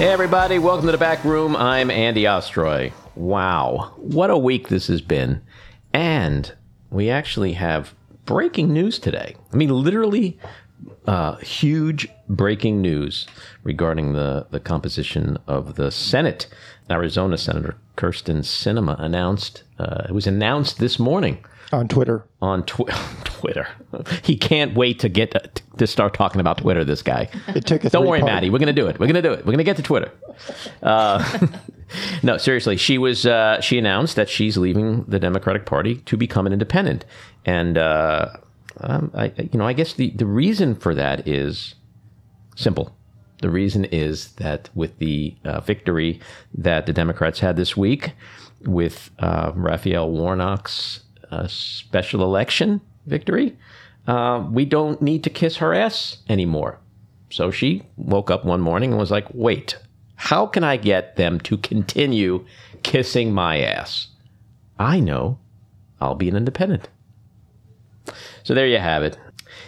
[0.00, 1.54] Hey, everybody, welcome to the back room.
[1.54, 2.90] I'm Andy Ostroy.
[3.16, 5.42] Wow, what a week this has been.
[5.92, 6.50] And
[6.88, 7.94] we actually have
[8.24, 9.36] breaking news today.
[9.52, 10.38] I mean, literally
[11.04, 13.26] uh, huge breaking news
[13.62, 16.46] regarding the, the composition of the Senate.
[16.90, 22.24] Arizona Senator Kyrsten Sinema announced, uh, it was announced this morning on Twitter.
[22.42, 22.92] On twi-
[23.24, 23.66] Twitter.
[24.22, 25.42] He can't wait to get to,
[25.78, 27.28] to start talking about Twitter, this guy.
[27.48, 28.50] It took a Don't worry, three-part- Matty.
[28.50, 28.98] We're going to do it.
[28.98, 29.38] We're going to do it.
[29.40, 30.12] We're going to get to Twitter.
[30.82, 31.48] Uh,
[32.22, 32.76] no, seriously.
[32.76, 33.26] She was.
[33.26, 37.04] Uh, she announced that she's leaving the Democratic Party to become an independent,
[37.44, 38.28] and uh,
[38.80, 41.74] um, I, you know, I guess the the reason for that is
[42.56, 42.94] simple.
[43.42, 46.20] The reason is that with the uh, victory
[46.52, 48.12] that the Democrats had this week,
[48.66, 51.00] with uh, Raphael Warnock's
[51.30, 53.56] uh, special election victory,
[54.06, 56.78] uh, we don't need to kiss her ass anymore.
[57.30, 59.76] So she woke up one morning and was like, wait,
[60.16, 62.44] how can I get them to continue
[62.82, 64.08] kissing my ass?
[64.78, 65.38] I know
[66.00, 66.88] I'll be an independent.
[68.42, 69.16] So there you have it.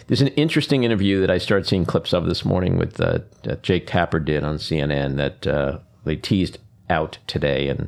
[0.07, 3.19] There's an interesting interview that I started seeing clips of this morning with uh,
[3.61, 6.57] Jake Tapper did on CNN that uh, they teased
[6.89, 7.87] out today, and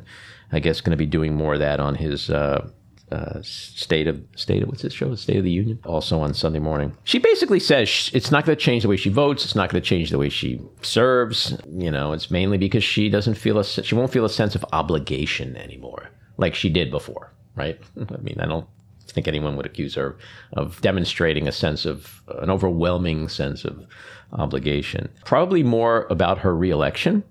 [0.52, 2.68] I guess going to be doing more of that on his uh,
[3.12, 6.58] uh, state of state of what's his show, State of the Union, also on Sunday
[6.58, 6.96] morning.
[7.04, 9.44] She basically says it's not going to change the way she votes.
[9.44, 11.56] It's not going to change the way she serves.
[11.70, 14.64] You know, it's mainly because she doesn't feel a she won't feel a sense of
[14.72, 17.80] obligation anymore like she did before, right?
[17.96, 18.66] I mean, I don't
[19.06, 20.16] think anyone would accuse her
[20.52, 23.86] of demonstrating a sense of an overwhelming sense of
[24.32, 25.08] obligation.
[25.24, 27.22] Probably more about her reelection,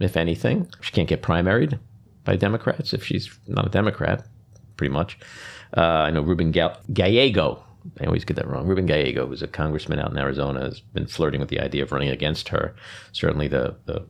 [0.00, 0.68] if anything.
[0.80, 1.78] She can't get primaried
[2.24, 4.26] by Democrats if she's not a Democrat,
[4.76, 5.18] pretty much.
[5.76, 7.62] Uh, I know Ruben Ga- Gallego.
[8.00, 8.66] I always get that wrong.
[8.66, 11.92] Ruben Gallego, who's a congressman out in Arizona, has been flirting with the idea of
[11.92, 12.74] running against her.
[13.12, 14.06] Certainly, the, the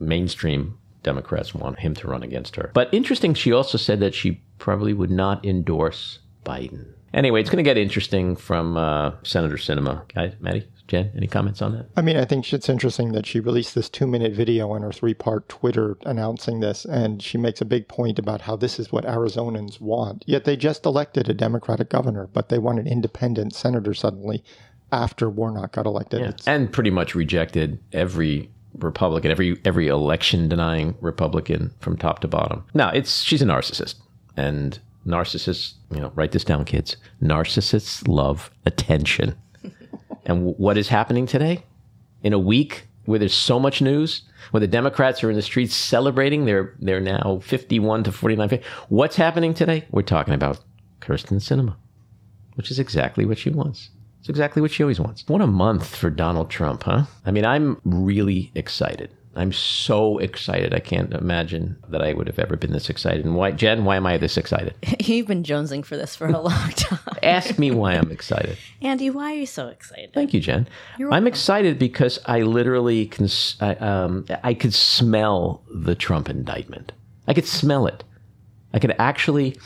[0.00, 2.70] mainstream Democrats want him to run against her.
[2.74, 6.94] But interesting, she also said that she probably would not endorse Biden.
[7.14, 10.08] Anyway, it's going to get interesting from uh, Senator Sinema.
[10.14, 11.86] Guys, Matty, Jen, any comments on that?
[11.96, 14.92] I mean, I think it's interesting that she released this two minute video on her
[14.92, 18.92] three part Twitter announcing this, and she makes a big point about how this is
[18.92, 20.22] what Arizonans want.
[20.26, 24.44] Yet they just elected a Democratic governor, but they want an independent senator suddenly
[24.92, 26.20] after Warnock got elected.
[26.20, 26.32] Yeah.
[26.46, 32.66] And pretty much rejected every Republican, every every election denying Republican from top to bottom.
[32.74, 33.94] Now, it's she's a narcissist.
[34.36, 36.98] And narcissists, you know, write this down, kids.
[37.22, 39.36] Narcissists love attention.
[40.24, 41.64] And what is happening today?
[42.22, 45.74] In a week where there's so much news, where the Democrats are in the streets
[45.74, 48.60] celebrating, they're they're now 51 to 49.
[48.88, 49.86] What's happening today?
[49.90, 50.60] We're talking about
[51.00, 51.74] Kyrsten Sinema,
[52.54, 53.90] which is exactly what she wants.
[54.20, 55.24] It's exactly what she always wants.
[55.26, 57.06] What a month for Donald Trump, huh?
[57.26, 59.10] I mean, I'm really excited.
[59.34, 60.74] I'm so excited.
[60.74, 63.24] I can't imagine that I would have ever been this excited.
[63.24, 64.74] And why, Jen, why am I this excited?
[65.00, 66.98] You've been jonesing for this for a long time.
[67.22, 68.58] Ask me why I'm excited.
[68.82, 70.12] Andy, why are you so excited?
[70.12, 70.68] Thank you, Jen.
[71.10, 73.28] I'm excited because I literally can.
[73.60, 76.92] I, um, I could smell the Trump indictment.
[77.26, 78.04] I could smell it.
[78.74, 79.56] I could actually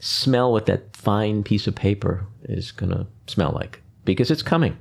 [0.00, 4.76] smell what that fine piece of paper is going to smell like because it's coming.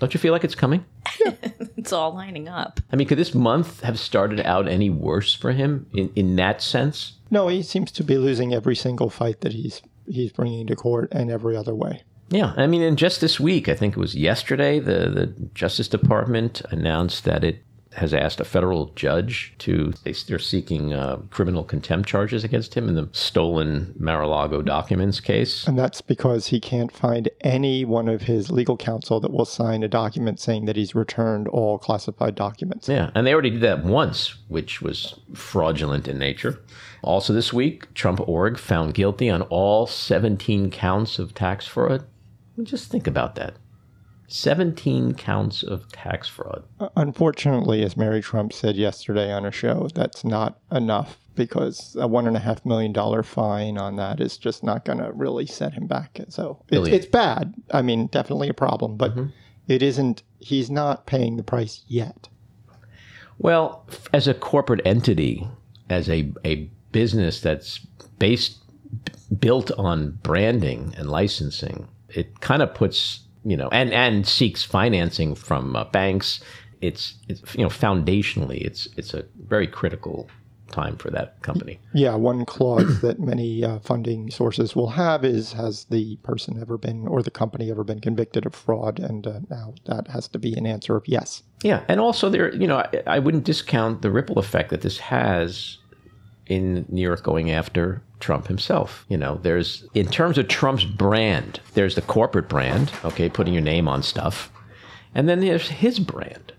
[0.00, 0.84] Don't you feel like it's coming?
[1.76, 2.80] It's all lining up.
[2.92, 6.60] I mean, could this month have started out any worse for him in, in that
[6.60, 7.14] sense?
[7.30, 11.08] no, he seems to be losing every single fight that he's he's bringing to court
[11.12, 12.02] and every other way.
[12.30, 15.88] Yeah, I mean, and just this week, I think it was yesterday, the, the Justice
[15.88, 17.62] Department announced that it
[17.94, 22.88] has asked a federal judge to, they, they're seeking uh, criminal contempt charges against him
[22.88, 25.66] in the stolen Mar-a-Lago documents case.
[25.66, 29.82] And that's because he can't find any one of his legal counsel that will sign
[29.82, 32.88] a document saying that he's returned all classified documents.
[32.88, 36.60] Yeah, and they already did that once, which was fraudulent in nature.
[37.02, 42.04] Also, this week, Trump org found guilty on all 17 counts of tax fraud.
[42.62, 43.54] Just think about that
[44.28, 46.62] 17 counts of tax fraud.
[46.96, 52.26] Unfortunately, as Mary Trump said yesterday on a show, that's not enough because a one
[52.26, 55.72] and a half million dollar fine on that is just not going to really set
[55.72, 56.20] him back.
[56.28, 57.54] So it's, it's bad.
[57.70, 59.26] I mean, definitely a problem, but Mm-hmm.
[59.68, 60.22] it isn't.
[60.40, 62.28] He's not paying the price yet.
[63.38, 65.48] Well, as a corporate entity,
[65.88, 67.78] as a, a business that's
[68.18, 68.58] based,
[69.38, 75.34] built on branding and licensing, it kind of puts, you know, and, and seeks financing
[75.34, 76.40] from uh, banks.
[76.80, 80.28] It's, it's, you know, foundationally, it's, it's a very critical
[80.70, 81.80] time for that company.
[81.94, 86.76] Yeah, one clause that many uh, funding sources will have is Has the person ever
[86.76, 88.98] been or the company ever been convicted of fraud?
[88.98, 91.42] And uh, now that has to be an answer of yes.
[91.62, 94.98] Yeah, and also there, you know, I, I wouldn't discount the ripple effect that this
[94.98, 95.78] has
[96.48, 99.04] in New York going after Trump himself.
[99.08, 103.62] You know, there's in terms of Trump's brand, there's the corporate brand, okay, putting your
[103.62, 104.50] name on stuff,
[105.14, 106.52] and then there's his brand.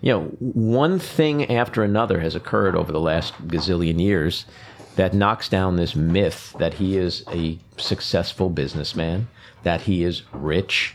[0.00, 4.46] You know, one thing after another has occurred over the last gazillion years
[4.96, 9.28] that knocks down this myth that he is a successful businessman,
[9.62, 10.94] that he is rich,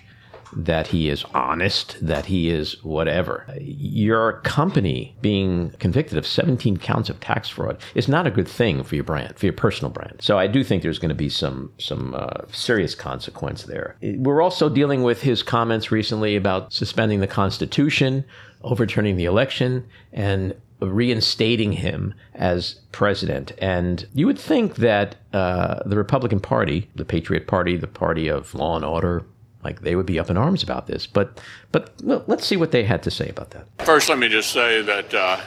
[0.53, 3.45] that he is honest, that he is whatever.
[3.59, 8.83] Your company being convicted of 17 counts of tax fraud is not a good thing
[8.83, 10.17] for your brand, for your personal brand.
[10.21, 13.97] So I do think there's going to be some some uh, serious consequence there.
[14.01, 18.25] We're also dealing with his comments recently about suspending the Constitution,
[18.63, 23.53] overturning the election, and reinstating him as president.
[23.59, 28.53] And you would think that uh, the Republican Party, the Patriot Party, the party of
[28.53, 29.25] law and order,
[29.65, 31.07] like they would be up in arms about this.
[31.07, 31.41] But
[31.73, 33.65] but well, let's see what they had to say about that.
[33.83, 35.41] First, let me just say that uh,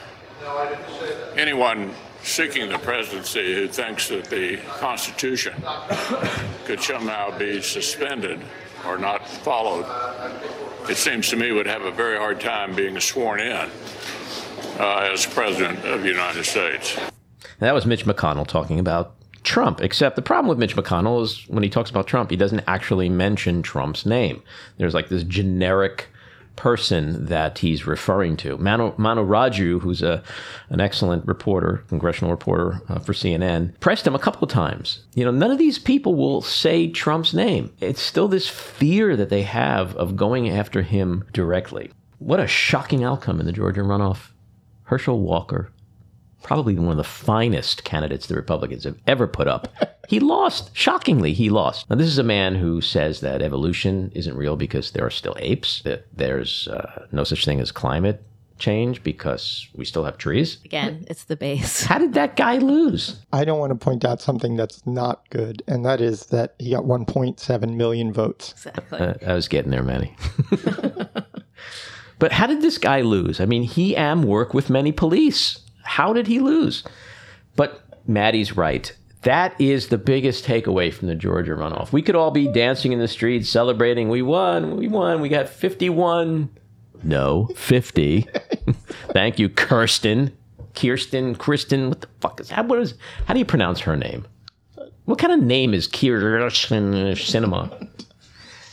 [1.36, 5.54] anyone seeking the presidency who thinks that the Constitution
[6.66, 8.40] could somehow be suspended
[8.84, 9.86] or not followed,
[10.90, 13.70] it seems to me would have a very hard time being sworn in
[14.78, 16.98] uh, as president of the United States.
[17.60, 19.14] that was Mitch McConnell talking about
[19.48, 19.80] Trump.
[19.80, 23.08] Except the problem with Mitch McConnell is when he talks about Trump, he doesn't actually
[23.08, 24.42] mention Trump's name.
[24.76, 26.08] There's like this generic
[26.54, 28.58] person that he's referring to.
[28.58, 30.22] Manu, Manu Raju, who's a
[30.68, 35.04] an excellent reporter, congressional reporter uh, for CNN, pressed him a couple of times.
[35.14, 37.72] You know, none of these people will say Trump's name.
[37.80, 41.90] It's still this fear that they have of going after him directly.
[42.18, 44.32] What a shocking outcome in the Georgia runoff.
[44.82, 45.70] Herschel Walker
[46.48, 49.68] probably one of the finest candidates the Republicans have ever put up.
[50.08, 50.74] He lost.
[50.74, 51.90] Shockingly, he lost.
[51.90, 55.36] Now, this is a man who says that evolution isn't real because there are still
[55.38, 58.24] apes, that there's uh, no such thing as climate
[58.58, 60.56] change because we still have trees.
[60.64, 61.82] Again, it's the base.
[61.84, 63.18] How did that guy lose?
[63.30, 66.70] I don't want to point out something that's not good, and that is that he
[66.70, 68.52] got 1.7 million votes.
[68.52, 68.98] Exactly.
[68.98, 70.16] Uh, I was getting there, Manny.
[72.18, 73.38] but how did this guy lose?
[73.38, 75.58] I mean, he am work with many police.
[75.88, 76.84] How did he lose?
[77.56, 78.94] But Matty's right.
[79.22, 81.92] That is the biggest takeaway from the Georgia runoff.
[81.92, 84.08] We could all be dancing in the streets, celebrating.
[84.08, 84.76] We won.
[84.76, 85.20] We won.
[85.20, 86.50] We got 51.
[87.02, 88.22] No, 50.
[89.12, 90.36] Thank you, Kirsten.
[90.74, 91.88] Kirsten, Kristen.
[91.88, 92.68] What the fuck is that?
[92.68, 92.94] What is,
[93.26, 94.26] how do you pronounce her name?
[95.06, 97.88] What kind of name is Kyrsten Sinema?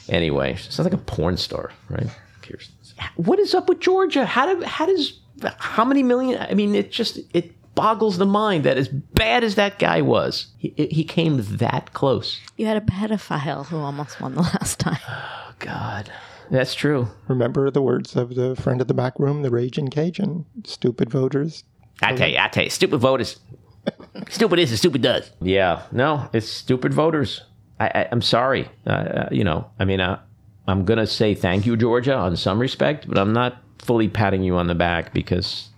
[0.10, 2.08] Anyway, sounds like a porn star, right?
[2.42, 2.76] Kirsten.
[3.16, 4.26] What is up with Georgia?
[4.26, 5.20] How do, how does
[5.58, 6.40] how many million?
[6.42, 10.48] I mean, it just it boggles the mind that as bad as that guy was,
[10.58, 12.40] he, he came that close.
[12.58, 15.00] You had a pedophile who almost won the last time.
[15.08, 16.12] Oh God,
[16.50, 17.10] that's true.
[17.28, 20.46] Remember the words of the friend of the back room, the raging Cajun?
[20.64, 21.64] Stupid voters.
[22.02, 23.40] I tell you, I tell you, stupid voters.
[24.30, 25.32] stupid is and stupid does.
[25.42, 27.44] Yeah, no, it's stupid voters.
[27.80, 28.70] I, I, am sorry.
[28.88, 30.20] Uh, uh, you know, I mean, uh,
[30.68, 34.56] I'm gonna say thank you, Georgia, on some respect, but I'm not fully patting you
[34.58, 35.70] on the back because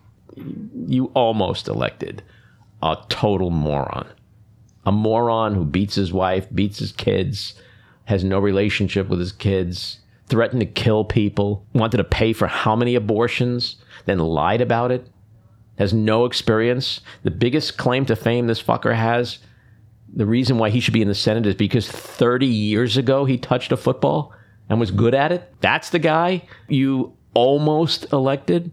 [0.88, 2.24] you almost elected
[2.82, 4.08] a total moron.
[4.86, 7.56] A moron who beats his wife, beats his kids,
[8.06, 12.76] has no relationship with his kids, threatened to kill people, wanted to pay for how
[12.76, 15.08] many abortions, then lied about it,
[15.78, 17.02] has no experience.
[17.24, 19.40] The biggest claim to fame this fucker has,
[20.14, 23.38] the reason why he should be in the Senate is because 30 years ago he
[23.38, 24.34] touched a football
[24.70, 25.54] and was good at it.
[25.60, 28.72] That's the guy you almost elected.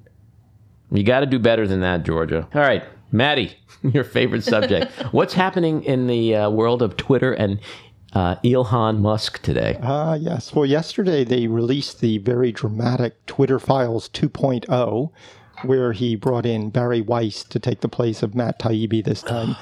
[0.91, 2.49] You got to do better than that, Georgia.
[2.55, 4.93] All right, Matty, your favorite subject.
[5.13, 7.61] What's happening in the uh, world of Twitter and
[8.13, 9.79] uh, Elon Musk today?
[9.83, 10.55] Ah, uh, yes.
[10.55, 15.11] Well, yesterday they released the very dramatic Twitter Files 2.0,
[15.63, 19.57] where he brought in Bari Weiss to take the place of Matt Taibbi this time.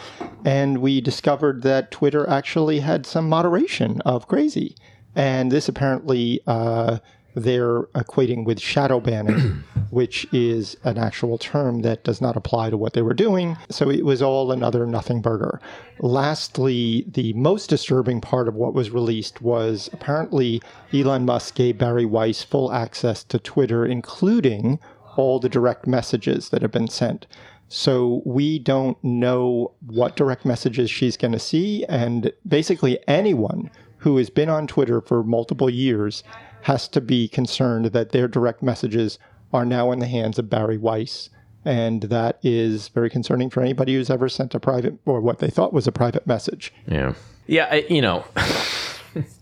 [0.44, 4.76] and we discovered that Twitter actually had some moderation of crazy.
[5.14, 6.40] And this apparently.
[6.46, 6.98] Uh,
[7.34, 12.76] they're equating with shadow banning, which is an actual term that does not apply to
[12.76, 13.56] what they were doing.
[13.70, 15.60] So it was all another nothing burger.
[16.00, 20.60] Lastly, the most disturbing part of what was released was apparently
[20.92, 24.78] Elon Musk gave Bari Weiss full access to Twitter, including
[25.16, 27.26] all the direct messages that have been sent.
[27.68, 31.84] So we don't know what direct messages she's going to see.
[31.88, 36.22] And basically, anyone who has been on Twitter for multiple years
[36.62, 39.18] has to be concerned that their direct messages
[39.52, 41.28] are now in the hands of Bari Weiss.
[41.64, 45.50] And that is very concerning for anybody who's ever sent a private or what they
[45.50, 46.72] thought was a private message.
[46.86, 47.14] Yeah.
[47.46, 48.24] Yeah, I, you know,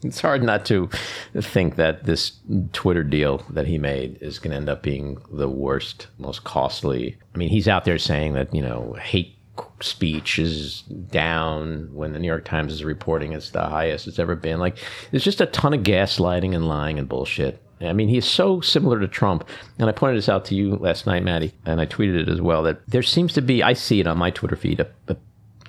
[0.02, 0.88] it's hard not to
[1.34, 2.32] think that this
[2.72, 7.16] Twitter deal that he made is going to end up being the worst, most costly.
[7.34, 9.36] I mean, he's out there saying that, you know, hate
[9.80, 14.36] speech is down when the New York Times is reporting it's the highest it's ever
[14.36, 14.58] been.
[14.58, 14.78] Like,
[15.10, 17.62] there's just a ton of gaslighting and lying and bullshit.
[17.80, 19.48] I mean, he is so similar to Trump.
[19.78, 22.40] And I pointed this out to you last night, Matty, and I tweeted it as
[22.40, 25.16] well that there seems to be, I see it on my Twitter feed, a, a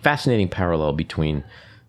[0.01, 1.43] fascinating parallel between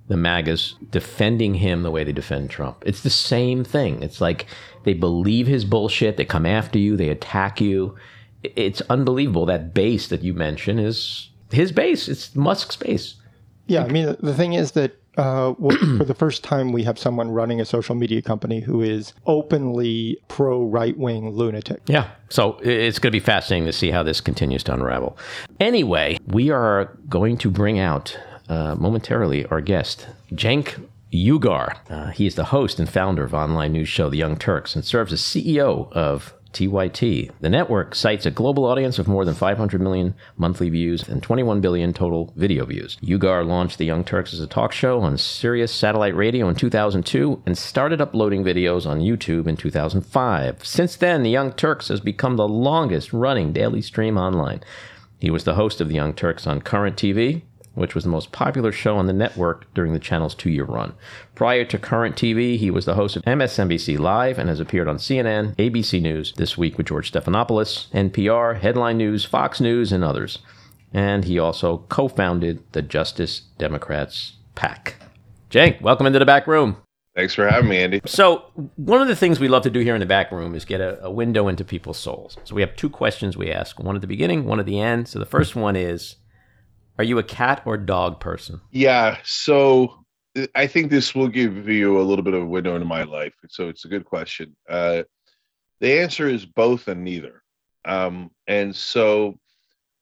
[0.08, 2.82] the MAGAs defending him the way they defend Trump.
[2.86, 4.02] It's the same thing.
[4.02, 4.46] It's like
[4.84, 7.96] they believe his bullshit, they come after you, they attack you.
[8.42, 9.46] It's unbelievable.
[9.46, 13.14] That base that you mentioned is his base, it's Musk's base.
[13.66, 15.54] Yeah, I mean, the thing is that uh,
[15.98, 20.18] for the first time, we have someone running a social media company who is openly
[20.28, 21.80] pro right wing lunatic.
[21.86, 22.10] Yeah.
[22.28, 25.16] So it's going to be fascinating to see how this continues to unravel.
[25.60, 28.18] Anyway, we are going to bring out
[28.48, 31.76] uh, momentarily our guest, Cenk Uygur.
[31.90, 34.84] Uh, he is the host and founder of online news show The Young Turks and
[34.84, 37.30] serves as CEO of TYT.
[37.40, 41.60] The network cites a global audience of more than 500 million monthly views and 21
[41.60, 42.96] billion total video views.
[43.02, 47.42] Uygur launched The Young Turks as a talk show on Sirius satellite radio in 2002
[47.46, 50.64] and started uploading videos on YouTube in 2005.
[50.64, 54.62] Since then, The Young Turks has become the longest running daily stream online.
[55.18, 57.42] He was the host of The Young Turks on Current TV,
[57.74, 60.94] which was the most popular show on the network during the channel's two year run.
[61.34, 64.96] Prior to current TV, he was the host of MSNBC Live and has appeared on
[64.96, 70.38] CNN, ABC News, This Week with George Stephanopoulos, NPR, Headline News, Fox News, and others.
[70.92, 74.96] And he also co founded the Justice Democrats PAC.
[75.50, 76.76] Cenk, welcome into the back room.
[77.14, 78.00] Thanks for having me, Andy.
[78.06, 80.64] So, one of the things we love to do here in the back room is
[80.64, 82.38] get a, a, window into people's souls.
[82.44, 85.08] So, we have two questions we ask one at the beginning, one at the end.
[85.08, 86.16] So, the first one is
[86.98, 88.60] Are you a cat or dog person?
[88.70, 89.18] Yeah.
[89.24, 90.04] So,
[90.54, 93.34] I think this will give you a little bit of a window into my life.
[93.48, 94.56] So, it's a good question.
[94.68, 95.02] Uh,
[95.80, 97.42] the answer is both and neither.
[97.84, 99.38] Um, and so,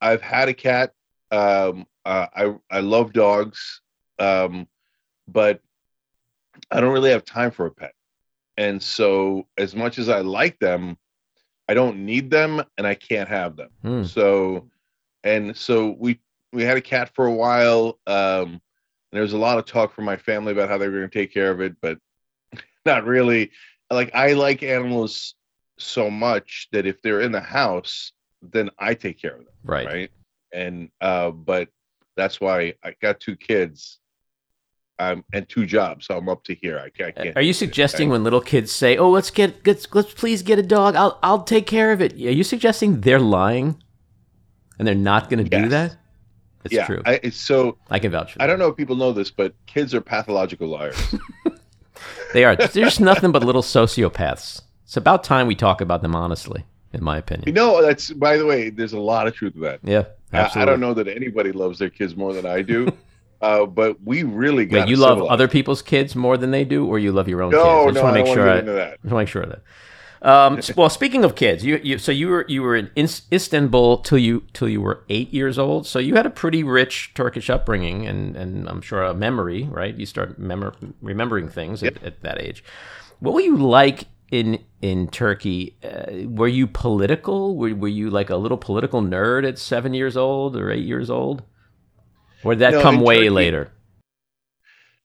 [0.00, 0.92] I've had a cat.
[1.30, 3.80] Um, uh, I, I love dogs.
[4.18, 4.66] Um,
[5.26, 5.60] but
[6.70, 7.92] I don't really have time for a pet.
[8.56, 10.98] And so, as much as I like them,
[11.68, 13.70] I don't need them and I can't have them.
[13.82, 14.02] Hmm.
[14.02, 14.68] So,
[15.22, 16.18] and so we
[16.52, 17.98] we had a cat for a while.
[18.06, 18.60] Um,
[19.12, 21.18] there was a lot of talk from my family about how they were going to
[21.18, 21.98] take care of it, but
[22.86, 23.50] not really.
[23.90, 25.34] Like I like animals
[25.78, 29.54] so much that if they're in the house, then I take care of them.
[29.64, 29.86] Right.
[29.86, 30.10] Right.
[30.52, 31.68] And uh, but
[32.16, 33.98] that's why I got two kids
[35.00, 36.78] um, and two jobs, so I'm up to here.
[36.78, 37.18] I can't.
[37.18, 40.42] I can't Are you suggesting when little kids say, "Oh, let's get let's, let's please
[40.42, 40.94] get a dog.
[40.94, 43.82] I'll I'll take care of it." Are you suggesting they're lying,
[44.78, 45.96] and they're not going to do that?
[46.64, 47.02] It's yeah, true.
[47.06, 48.44] I, so I can vouch for that.
[48.44, 51.14] I don't know if people know this, but kids are pathological liars.
[52.32, 52.56] They are.
[52.56, 54.62] They're just nothing but little sociopaths.
[54.84, 57.46] It's about time we talk about them honestly, in my opinion.
[57.46, 59.80] you know, that's by the way, there's a lot of truth to that.
[59.82, 60.62] Yeah, I, absolutely.
[60.62, 62.88] I don't know that anybody loves their kids more than I do,
[63.40, 66.86] uh, but we really got Wait, you love other people's kids more than they do,
[66.86, 67.66] or you love your own No, kids?
[67.66, 68.48] I just no, want to make sure.
[68.50, 68.90] I, that.
[69.02, 69.62] just want to make sure of that.
[70.22, 72.90] Um, well, speaking of kids, you, you so you were you were in
[73.32, 75.86] Istanbul till you till you were eight years old.
[75.86, 79.94] So you had a pretty rich Turkish upbringing, and and I'm sure a memory, right?
[79.94, 82.62] You start memor- remembering things at, at that age.
[83.20, 85.76] What were you like in in Turkey?
[85.82, 87.56] Uh, were you political?
[87.56, 91.08] Were, were you like a little political nerd at seven years old or eight years
[91.08, 91.44] old?
[92.44, 93.72] Or did that No, come way Turkey- later?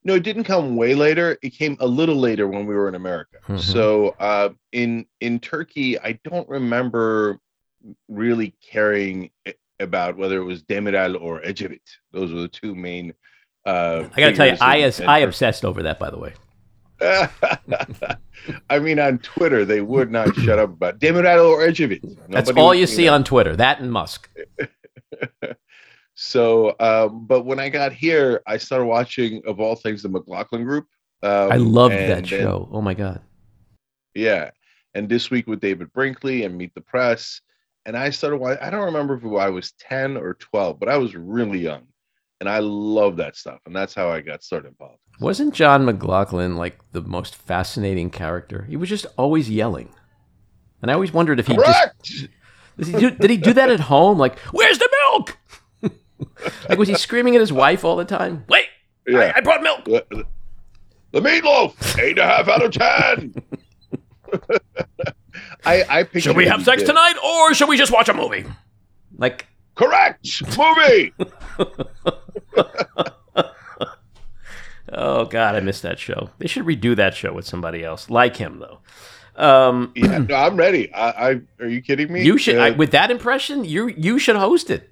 [0.06, 1.36] No, it didn't come way later.
[1.42, 3.38] It came a little later when we were in America.
[3.48, 3.60] Mhm.
[3.60, 7.40] So uh, in in Turkey, I don't remember
[8.08, 9.30] really caring
[9.80, 11.80] about whether it was Demirel or Ecevit.
[12.12, 13.14] Those were the two main.
[13.66, 15.98] Uh, I got to tell you, I as I obsessed over that.
[15.98, 16.34] By the way,
[18.70, 22.16] I mean, on Twitter, they would not shut up about Demirel or Ecevit.
[22.28, 23.12] that's all you see that.
[23.12, 23.56] on Twitter.
[23.56, 24.30] That and Musk.
[26.16, 30.64] So, um, but when I got here, I started watching, of all things, the McLaughlin
[30.64, 30.86] Group.
[31.22, 32.68] Um, I loved that show.
[32.72, 33.20] Oh my god.
[34.14, 34.50] Yeah,
[34.94, 37.42] and this week with David Brinkley and Meet the Press,
[37.84, 38.42] and I started.
[38.62, 41.86] I don't remember if I was ten or twelve, but I was really young,
[42.40, 45.02] and I love that stuff, and that's how I got started in politics.
[45.20, 48.64] Wasn't John McLaughlin like the most fascinating character?
[48.68, 49.90] He was just always yelling,
[50.80, 51.88] and I always wondered if he just
[52.78, 54.18] did he, do, did he do that at home?
[54.18, 55.36] Like, where's the milk?
[56.68, 58.44] like, was he screaming at his wife all the time?
[58.48, 58.66] Wait,
[59.06, 59.32] Yeah.
[59.34, 59.84] I, I brought milk.
[59.84, 60.26] The,
[61.12, 63.34] the meatloaf, eight and a half out of ten.
[65.64, 66.88] I I Should we have sex did.
[66.88, 68.44] tonight, or should we just watch a movie?
[69.16, 71.12] Like Correct movie.
[74.92, 76.30] Oh God, I missed that show.
[76.38, 78.78] They should redo that show with somebody else like him, though.
[79.34, 80.92] Um, yeah, no, I'm ready.
[80.94, 82.22] I, I are you kidding me?
[82.24, 83.64] you should Uh, I, with that impression.
[83.64, 84.88] You you should host it.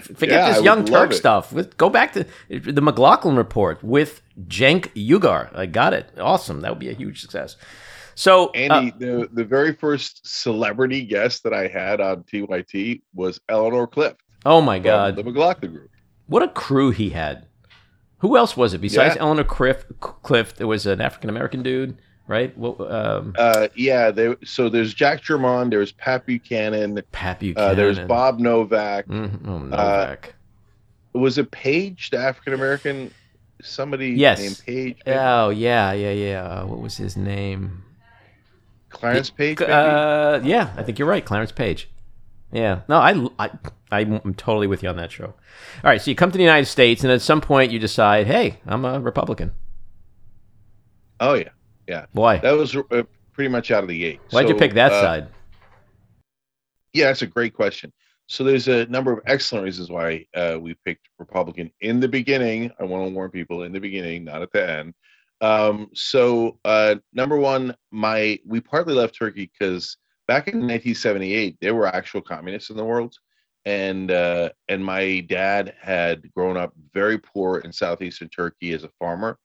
[0.00, 1.52] Forget Yeah, this young Turk stuff.
[1.52, 5.54] With, go back to the McLaughlin report with Cenk Uygur.
[5.56, 6.10] I got it.
[6.18, 6.60] Awesome.
[6.60, 7.56] That would be a huge success.
[8.14, 13.40] So, uh, Andy, the the very first celebrity guest that I had on TYT was
[13.48, 15.90] Eleanor Clift oh my God, the McLaughlin Group.
[16.26, 17.46] what a crew he had.
[18.18, 19.22] Who else was it besides Yeah.
[19.22, 19.86] Eleanor Clift?
[20.00, 22.56] Cliff, there was an African American dude, right?
[22.58, 24.36] What, um, Uh, yeah, there.
[24.44, 27.70] So there's Jack Germond, there's Pat Buchanan, Pat Buchanan.
[27.70, 29.06] uh, there's Bob Novak.
[29.06, 29.40] Mhm.
[29.46, 30.34] Oh, Uh, Novak.
[31.12, 33.10] Was it Paige, the African American?
[33.62, 34.38] Somebody Yes.
[34.38, 34.98] named Paige.
[35.06, 35.18] maybe?
[35.18, 36.42] oh yeah, yeah, yeah.
[36.44, 37.82] Uh, what was his name?
[38.90, 39.60] Clarence Page.
[39.60, 41.88] Uh, yeah, I think you're right, Clarence Page.
[42.52, 43.50] Yeah, no, I, I,
[43.90, 45.24] I'm totally with you on that show.
[45.26, 45.34] All
[45.84, 48.60] right, so you come to the United States, and at some point you decide, hey,
[48.66, 49.52] I'm a Republican.
[51.20, 51.48] oh yeah,
[52.12, 52.38] Why?
[52.38, 53.02] that was uh,
[53.32, 54.20] pretty much out of the gate.
[54.30, 55.28] Why'd you pick that uh, side?
[56.92, 57.92] Yeah, that's a great question.
[58.28, 62.72] So there's a number of excellent reasons why uh, we picked Republican in the beginning.
[62.80, 64.94] I want to warn people in the beginning, not at the end.
[65.40, 71.74] Um, so uh, number one, my we partly left Turkey because back in 1978 there
[71.74, 73.14] were actual communists in the world,
[73.64, 78.90] and uh, and my dad had grown up very poor in southeastern Turkey as a
[78.98, 79.38] farmer,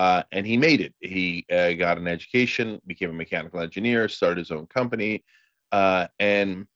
[0.00, 0.94] uh, and he made it.
[1.00, 5.22] He uh, got an education, became a mechanical engineer, started his own company,
[5.72, 6.66] uh, and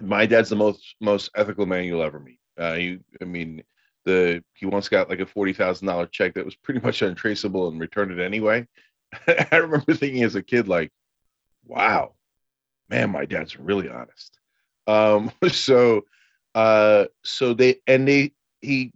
[0.00, 2.40] my dad's the most most ethical man you'll ever meet.
[2.58, 3.62] Uh, he, I mean,
[4.04, 7.68] the he once got like a forty thousand dollar check that was pretty much untraceable
[7.68, 8.66] and returned it anyway.
[9.52, 10.90] I remember thinking as a kid, like,
[11.64, 12.14] "Wow,
[12.90, 14.40] man, my dad's really honest."
[14.88, 16.02] Um, so,
[16.56, 18.92] uh, so they and they he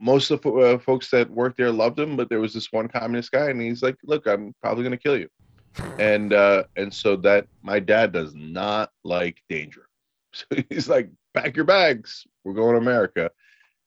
[0.00, 2.88] most of the uh, folks that worked there loved him, but there was this one
[2.88, 5.28] communist guy, and he's like, "Look, I'm probably gonna kill you,"
[5.98, 9.82] and uh, and so that my dad does not like danger.
[10.30, 12.26] So he's like, pack your bags.
[12.44, 13.30] We're going to America.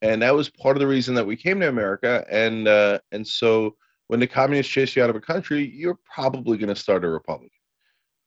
[0.00, 2.24] And that was part of the reason that we came to America.
[2.30, 3.76] And uh, and so
[4.08, 7.08] when the communists chase you out of a country, you're probably going to start a
[7.08, 7.52] republic.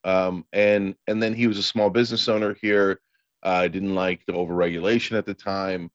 [0.04, 3.02] Um, and and then he was a small business owner here.
[3.44, 5.92] Uh, didn't like the overregulation at the time.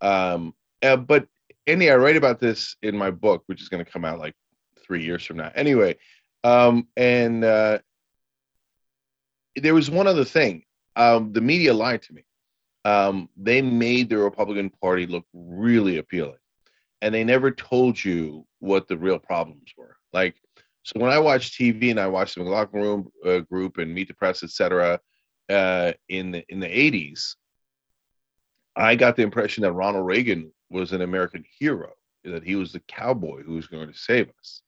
[0.00, 1.26] Um, uh, but
[1.66, 4.34] Andy, I write about this in my book, which is going to come out like
[4.84, 5.52] three years from now.
[5.54, 5.96] Anyway,
[6.44, 7.78] um, and uh,
[9.56, 10.64] there was one other thing
[10.96, 12.24] um, the media lied to me.
[12.84, 16.38] Um, they made the Republican Party look really appealing,
[17.00, 19.96] and they never told you what the real problems were.
[20.12, 20.34] Like,
[20.82, 24.08] so when I watch TV and I watch the McLaughlin Room uh, Group and Meet
[24.08, 24.98] the Press, etc.,
[25.48, 27.36] uh, in the in the '80s,
[28.74, 31.92] I got the impression that Ronald Reagan was an American hero,
[32.24, 34.62] that he was the cowboy who was going to save us,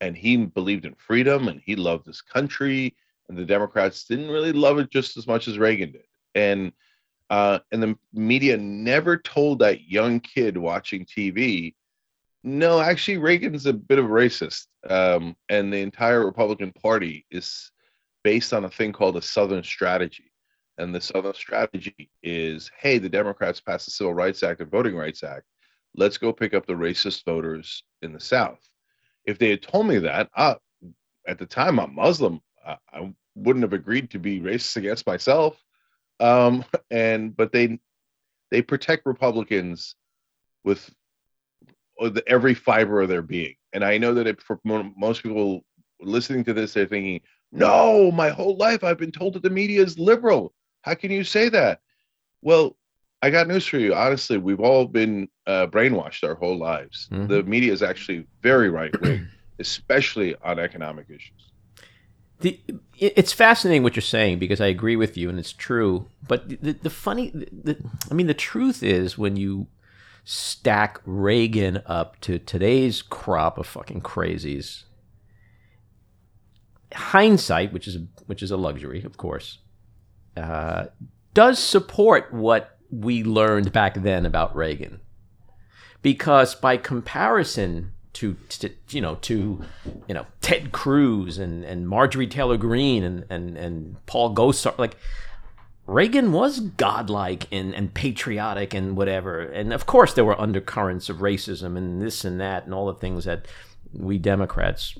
[0.00, 2.94] and he believed in freedom and he loved this country
[3.28, 6.04] and the Democrats didn't really love it just as much as Reagan did.
[6.34, 6.72] And
[7.30, 11.74] uh, and the media never told that young kid watching TV,
[12.44, 17.70] no, actually Reagan's a bit of a racist, um, and the entire Republican Party is
[18.22, 20.31] based on a thing called a Southern strategy.
[20.78, 24.96] And the Southern strategy is, hey, the Democrats passed the Civil Rights Act and Voting
[24.96, 25.44] Rights Act.
[25.94, 28.66] Let's go pick up the racist voters in the South.
[29.26, 30.54] If they had told me that, uh,
[31.26, 35.62] at the time I'm Muslim, I, I wouldn't have agreed to be racist against myself.
[36.20, 37.78] Um, and but they
[38.50, 39.94] they protect Republicans
[40.64, 40.90] with
[41.98, 43.54] with every fiber of their being.
[43.72, 45.64] And I know that it, for most people
[46.00, 47.20] listening to this, they're thinking,
[47.52, 50.52] "No, my whole life I've been told that the media is liberal.
[50.82, 51.80] How can you say that?"
[52.42, 52.76] Well,
[53.22, 53.94] I got news for you.
[53.94, 57.08] Honestly, we've all been uh, brainwashed our whole lives.
[57.12, 57.28] Mhm.
[57.28, 59.28] The media is actually very right wing,
[59.60, 61.50] especially on economic issues.
[62.40, 62.60] The,
[62.98, 66.08] it's fascinating what you're saying because I agree with you and it's true.
[66.26, 67.76] But the, the, the funny, the,
[68.10, 69.68] I mean, the truth is when you
[70.24, 74.82] stack Reagan up to today's crop of fucking crazies,
[76.92, 79.58] hindsight, which is which is a luxury, of course,
[80.36, 80.86] uh,
[81.34, 85.00] does support what we learned back then about Reagan,
[86.02, 89.62] because by comparison to, to you know to
[90.06, 94.96] you know Ted Cruz and, and Marjorie Taylor Greene and and and Paul Gosar like
[95.86, 99.40] Reagan was godlike and, and patriotic and whatever.
[99.40, 102.94] And of course, there were undercurrents of racism and this and that and all the
[102.94, 103.46] things that
[103.92, 104.94] we Democrats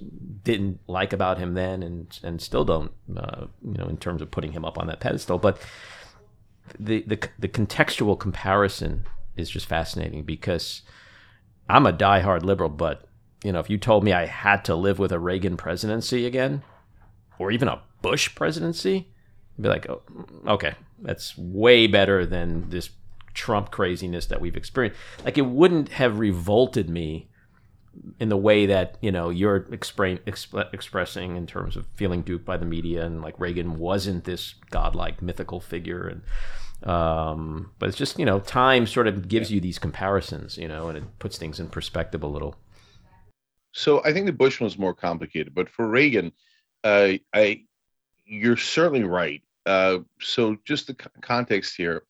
[0.44, 4.30] didn't like about him then and, and still don't, uh, you know, in terms of
[4.30, 5.38] putting him up on that pedestal.
[5.38, 5.58] But
[6.78, 9.04] the the the contextual comparison
[9.36, 10.82] is just fascinating because
[11.68, 13.08] I'm a diehard liberal, but
[13.42, 16.62] you know, if you told me I had to live with a Reagan presidency again,
[17.38, 19.08] or even a Bush presidency,
[19.58, 20.02] I'd be like, oh,
[20.46, 22.90] okay, that's way better than this
[23.34, 25.00] Trump craziness that we've experienced.
[25.24, 27.28] Like, it wouldn't have revolted me
[28.18, 32.44] in the way that you know you're expre- exp- expressing in terms of feeling duped
[32.44, 37.98] by the media and like Reagan wasn't this godlike mythical figure and um, but it's
[37.98, 39.56] just you know time sort of gives yeah.
[39.56, 42.56] you these comparisons you know and it puts things in perspective a little
[43.72, 46.32] so I think the Bush was more complicated, but for Reagan,
[46.84, 47.64] uh, I
[48.24, 49.42] you're certainly right.
[49.66, 52.04] Uh, so just the context here.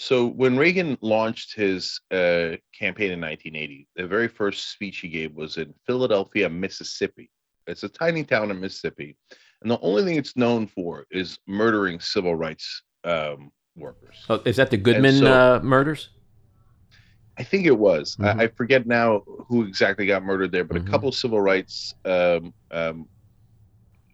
[0.00, 5.34] So when Reagan launched his uh, campaign in 1980, the very first speech he gave
[5.34, 7.32] was in Philadelphia, Mississippi.
[7.66, 9.16] It's a tiny town in Mississippi,
[9.60, 14.24] and the only thing it's known for is murdering civil rights um, workers.
[14.30, 16.10] Oh, is that the Goodman so, uh, murders?
[17.36, 18.14] I think it was.
[18.20, 18.40] Mm-hmm.
[18.40, 20.86] I, I, forget now who exactly got murdered there, but mm-hmm.
[20.86, 23.08] a couple of civil rights um, um,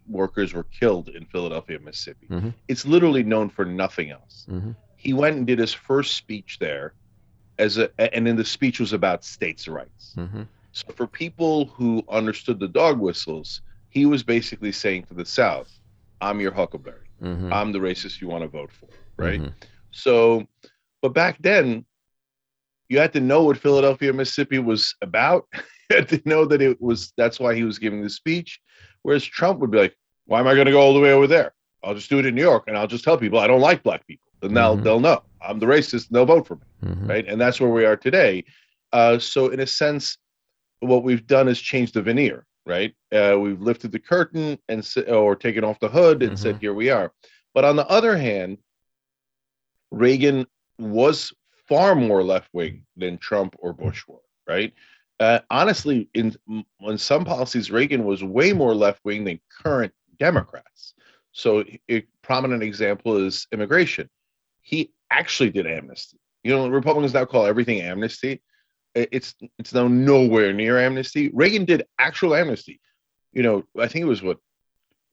[0.07, 2.25] workers were killed in Philadelphia, Mississippi.
[2.27, 2.49] Mm-hmm.
[2.67, 4.47] It's literally known for nothing else.
[5.05, 5.09] Mm-hmm.
[5.09, 6.93] He went and did his first speech there,
[7.57, 10.13] as a, and then the speech was about states' rights.
[10.17, 10.43] Mm-hmm.
[10.71, 15.71] So for people who understood the dog whistles, he was basically saying to the South,
[16.21, 17.07] "I'm your Huckleberry.
[17.21, 17.53] Mm-hmm.
[17.53, 19.41] I'm the racist you want to vote for." Right.
[19.91, 20.45] So,
[21.01, 21.85] but back then
[22.89, 25.47] you had to know what Philadelphia, Mississippi was about.
[25.89, 28.59] you had to know that it was that's why he was giving the speech.
[29.01, 31.27] Whereas Trump would be like, why am I going to go all the way over
[31.27, 31.53] there?
[31.83, 33.83] I'll just do it in New York and I'll just tell people I don't like
[33.83, 34.24] black people.
[34.45, 34.83] Then they'll mm-hmm.
[34.83, 36.07] they'll know I'm the racist.
[36.07, 37.07] And they'll vote for me, mm-hmm.
[37.07, 37.27] right?
[37.27, 38.45] And that's where we are today.
[38.93, 40.17] Uh, so in a sense,
[40.79, 42.93] what we've done is change the veneer, right?
[43.11, 46.41] Uh, we've lifted the curtain and or taken off the hood and mm-hmm.
[46.41, 47.11] said, here we are.
[47.53, 48.57] But on the other hand,
[49.91, 50.45] Reagan
[50.77, 51.33] was
[51.67, 54.73] far more left wing than Trump or Bush were, right?
[55.19, 56.35] Uh, honestly, in
[56.81, 60.93] in some policies, Reagan was way more left wing than current Democrats.
[61.31, 64.09] So, a prominent example is immigration.
[64.65, 66.17] He actually did amnesty.
[66.43, 68.41] You know, Republicans now call everything amnesty.
[68.95, 71.29] It's it's now nowhere near amnesty.
[71.33, 72.79] Reagan did actual amnesty.
[73.31, 74.39] You know, I think it was what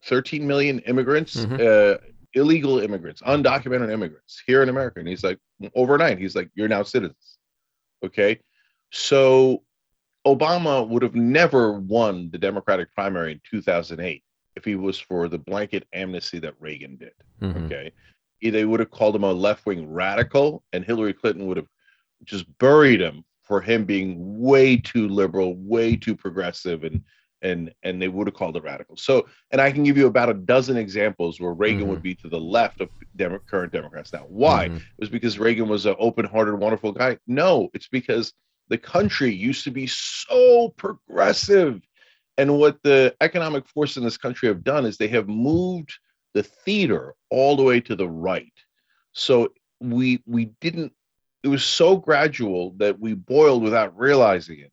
[0.05, 1.55] 13 million immigrants mm-hmm.
[1.55, 1.99] uh,
[2.35, 5.01] illegal immigrants, undocumented immigrants here in America.
[5.01, 5.39] And he's like,
[5.75, 7.39] overnight, he's like, you're now citizens.
[8.05, 8.41] Okay.
[8.91, 9.63] So
[10.27, 14.23] Obama would have never won the Democratic primary in 2008
[14.57, 17.13] if he was for the blanket amnesty that Reagan did.
[17.41, 17.67] Mm-hmm.
[17.67, 17.93] Okay.
[18.51, 21.69] They would have called him a left wing radical, and Hillary Clinton would have
[22.25, 27.03] just buried him for him being way too liberal, way too progressive, and
[27.43, 28.97] and and they would have called it radical.
[28.97, 31.91] So, and I can give you about a dozen examples where Reagan mm-hmm.
[31.91, 34.13] would be to the left of Demo- current Democrats.
[34.13, 34.69] Now, why?
[34.69, 34.77] Mm-hmm.
[34.77, 37.19] It was because Reagan was an open-hearted, wonderful guy.
[37.27, 38.33] No, it's because
[38.69, 41.83] the country used to be so progressive,
[42.39, 45.93] and what the economic force in this country have done is they have moved
[46.35, 48.53] the theater all the way to the right.
[49.13, 50.93] So we we didn't.
[51.43, 54.73] It was so gradual that we boiled without realizing it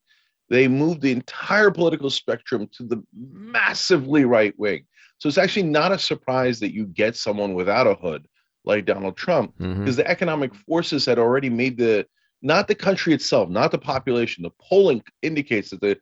[0.50, 4.86] they moved the entire political spectrum to the massively right wing.
[5.20, 8.28] So it's actually not a surprise that you get someone without a hood
[8.66, 9.92] like Donald Trump, because mm-hmm.
[9.92, 12.06] the economic forces had already made the
[12.42, 14.44] not the country itself, not the population.
[14.44, 16.00] The polling indicates that the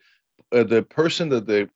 [0.51, 1.69] uh, the person that the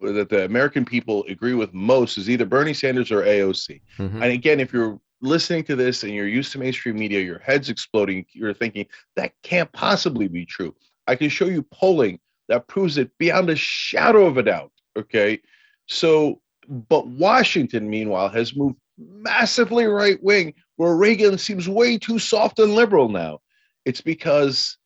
[0.00, 3.80] that the American people agree with most is either Bernie Sanders or AOC.
[3.98, 4.22] Mm-hmm.
[4.22, 7.68] And again, if you're listening to this and you're used to mainstream media, your head's
[7.68, 8.24] exploding.
[8.32, 10.74] You're thinking that can't possibly be true.
[11.06, 14.72] I can show you polling that proves it beyond a shadow of a doubt.
[14.96, 15.40] Okay.
[15.86, 22.58] So, but Washington, meanwhile, has moved massively right wing, where Reagan seems way too soft
[22.58, 23.40] and liberal now.
[23.84, 24.76] It's because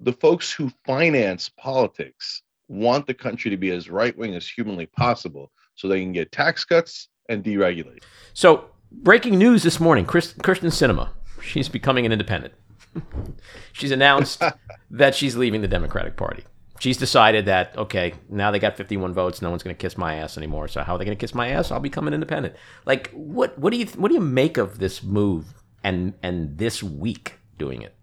[0.00, 4.86] the folks who finance politics want the country to be as right wing as humanly
[4.86, 8.02] possible so they can get tax cuts and deregulate.
[8.34, 11.10] So, breaking news this morning Kyrsten Sinema,
[11.42, 12.54] she's becoming an independent.
[13.72, 14.42] she's announced
[14.90, 16.44] that she's leaving the Democratic Party.
[16.80, 20.14] She's decided that okay, now they got 51 votes, no one's going to kiss my
[20.16, 20.68] ass anymore.
[20.68, 21.72] So how are they going to kiss my ass?
[21.72, 22.54] I'll become an independent.
[22.86, 26.82] Like what what do you what do you make of this move and and this
[26.82, 27.94] week doing it?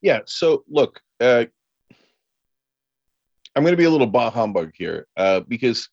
[0.00, 1.44] Yeah, so look, uh,
[3.54, 5.88] I'm going to be a little bah humbug here uh, because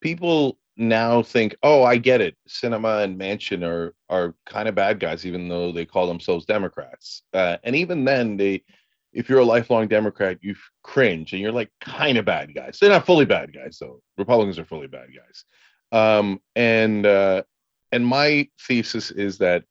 [0.00, 2.36] people now think, oh, I get it.
[2.48, 7.22] Sinema and Manchin are are kind of bad guys, even though they call themselves Democrats.
[7.32, 8.62] Uh, and even then, they,
[9.12, 12.78] if you're a lifelong Democrat, you cringe and you're like kind of bad guys.
[12.78, 14.02] They're not fully bad guys, though.
[14.18, 15.44] Republicans are fully bad guys.
[15.92, 17.42] Um, and uh,
[17.92, 19.64] and my thesis is that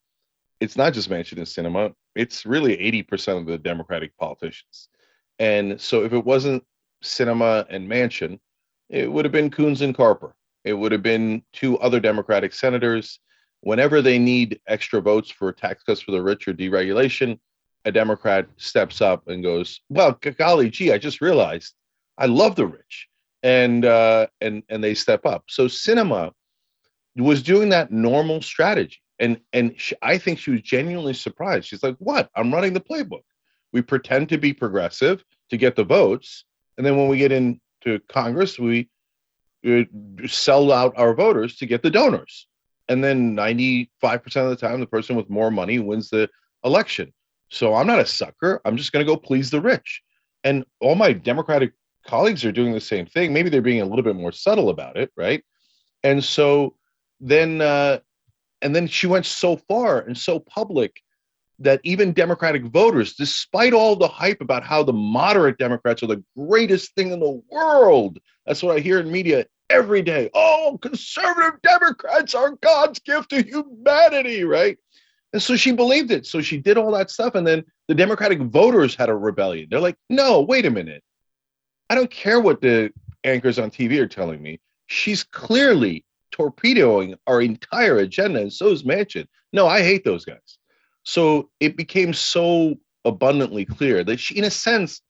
[0.59, 1.93] it's not just Manchin and Sinema.
[2.15, 4.87] It's really 80% of the Democratic politicians.
[5.37, 6.63] And so if it wasn't
[7.03, 8.39] Sinema and Manchin,
[8.89, 10.35] it would have been Coons and Carper.
[10.63, 13.19] It would have been two other Democratic senators.
[13.61, 17.39] Whenever they need extra votes for tax cuts for the rich or deregulation,
[17.85, 21.73] a Democrat steps up and goes, "Well, golly gee, I just realized
[22.17, 23.07] I love the rich,"
[23.43, 25.45] and uh, and and they step up.
[25.47, 26.31] So Sinema
[27.15, 31.67] was doing that normal strategy, and and she, I think she was genuinely surprised.
[31.67, 32.29] She's like, "What?
[32.35, 33.23] I'm running the playbook.
[33.71, 36.45] We pretend to be progressive to get the votes,
[36.77, 38.89] and then when we get into Congress, we,
[39.63, 39.87] we
[40.27, 42.47] sell out our voters to get the donors."
[42.87, 43.89] And then 95%
[44.35, 46.29] of the time, the person with more money wins the
[46.63, 47.11] election.
[47.49, 48.61] So I'm not a sucker.
[48.65, 50.01] I'm just going to go please the rich.
[50.43, 51.73] And all my Democratic
[52.05, 53.33] colleagues are doing the same thing.
[53.33, 55.43] Maybe they're being a little bit more subtle about it, right?
[56.03, 56.75] And so
[57.19, 57.99] then, uh,
[58.61, 61.01] and then she went so far and so public
[61.59, 66.23] that even Democratic voters, despite all the hype about how the moderate Democrats are the
[66.37, 70.29] greatest thing in the world, that's what I hear in media every day.
[70.33, 74.77] Oh, conservative Democrats are God's gift to humanity, right?
[75.33, 76.25] And so she believed it.
[76.25, 77.35] So she did all that stuff.
[77.35, 79.67] And then the Democratic voters had a rebellion.
[79.69, 81.03] They're like, no, wait a minute.
[81.89, 82.91] I don't care what the
[83.23, 84.59] anchors on TV are telling me.
[84.87, 89.27] She's clearly torpedoing our entire agenda, and so is Manchin.
[89.53, 90.57] No, I hate those guys.
[91.05, 95.01] So it became so abundantly clear that she, in a sense,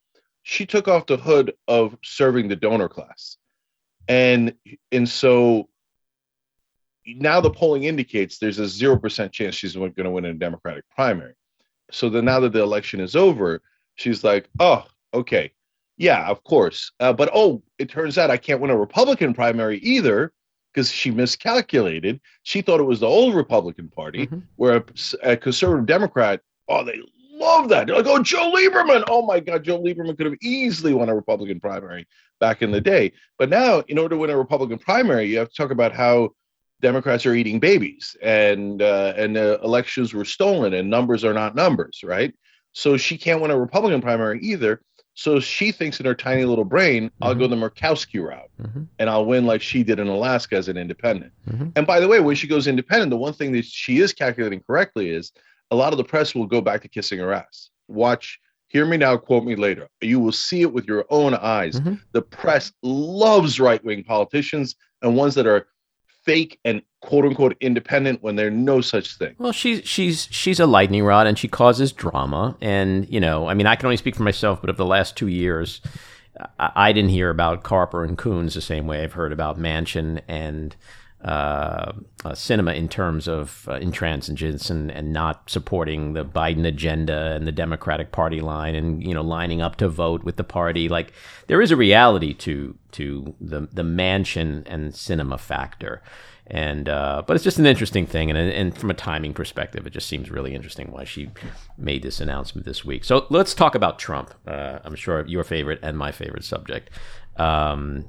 [0.43, 3.37] she took off the hood of serving the donor class.
[4.07, 4.53] And
[4.91, 5.69] and so
[7.07, 10.39] now the polling indicates there's a zero percent chance she's going to win in a
[10.39, 11.33] Democratic primary.
[11.91, 13.61] So then now that the election is over,
[13.95, 15.51] she's like, oh, okay,
[15.97, 19.77] yeah, of course, uh, but oh, it turns out I can't win a Republican primary
[19.79, 20.33] either
[20.75, 22.19] because she miscalculated.
[22.43, 24.39] She thought it was the old Republican Party, mm-hmm.
[24.57, 27.87] where a, a conservative Democrat, oh, they love that.
[27.87, 29.05] They're like, oh, Joe Lieberman.
[29.07, 32.05] Oh my God, Joe Lieberman could have easily won a Republican primary
[32.41, 33.13] back in the day.
[33.39, 36.31] But now, in order to win a Republican primary, you have to talk about how
[36.81, 41.55] Democrats are eating babies and uh, and the elections were stolen and numbers are not
[41.55, 42.33] numbers, right?
[42.73, 44.81] So she can't win a Republican primary either.
[45.15, 47.23] So she thinks in her tiny little brain, mm-hmm.
[47.23, 47.59] I'll go mm-hmm.
[47.59, 48.83] the Murkowski route mm-hmm.
[48.99, 51.31] and I'll win like she did in Alaska as an independent.
[51.49, 51.69] Mm-hmm.
[51.75, 54.59] And by the way, when she goes independent, the one thing that she is calculating
[54.59, 55.31] correctly is
[55.71, 57.69] a lot of the press will go back to kissing her ass.
[57.87, 59.87] Watch, hear me now, quote me later.
[60.01, 61.79] You will see it with your own eyes.
[61.79, 61.95] Mm-hmm.
[62.11, 65.67] The press loves right wing politicians and ones that are
[66.25, 69.35] fake and quote unquote independent when there's no such thing.
[69.37, 72.57] Well, she's she's she's a lightning rod and she causes drama.
[72.61, 75.15] And you know, I mean, I can only speak for myself, but of the last
[75.15, 75.81] two years,
[76.59, 80.21] I, I didn't hear about Carper and Coons the same way I've heard about Manchin
[80.27, 80.75] and
[81.25, 81.91] uh,
[82.23, 87.47] uh, Sinema in terms of uh, intransigence and, and not supporting the Biden agenda and
[87.47, 90.87] the Democratic Party line and you know lining up to vote with the party.
[90.87, 91.13] Like
[91.47, 96.03] there is a reality to to the the Manchin and Sinema factor.
[96.47, 99.93] And uh, but it's just an interesting thing, and and from a timing perspective, it
[99.93, 101.31] just seems really interesting why she
[101.75, 103.03] made this announcement this week.
[103.03, 104.31] So let's talk about Trump.
[104.45, 106.91] Uh, I'm sure your favorite and my favorite subject.
[107.37, 108.05] Um,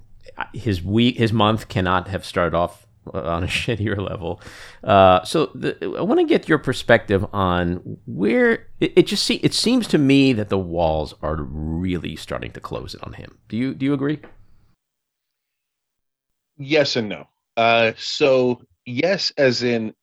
[0.52, 4.40] his week, his month cannot have started off on a shittier level.
[4.82, 9.36] Uh, so the, I want to get your perspective on where it, it, just see.
[9.36, 13.38] It seems to me that the walls are really starting to close in on him.
[13.48, 14.20] Do you do you agree?
[16.58, 17.28] Yes and no.
[17.56, 19.94] Uh, so yes, as in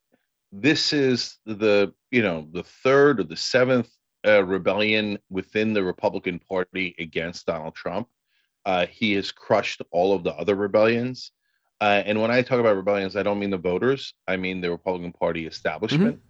[0.52, 3.90] this is the you know the third or the seventh
[4.26, 8.08] uh, rebellion within the Republican Party against Donald Trump.
[8.64, 11.32] Uh, he has crushed all of the other rebellions.
[11.80, 14.70] Uh, and when I talk about rebellions, I don't mean the voters, I mean the
[14.70, 16.16] Republican Party establishment.
[16.16, 16.28] Mm-hmm.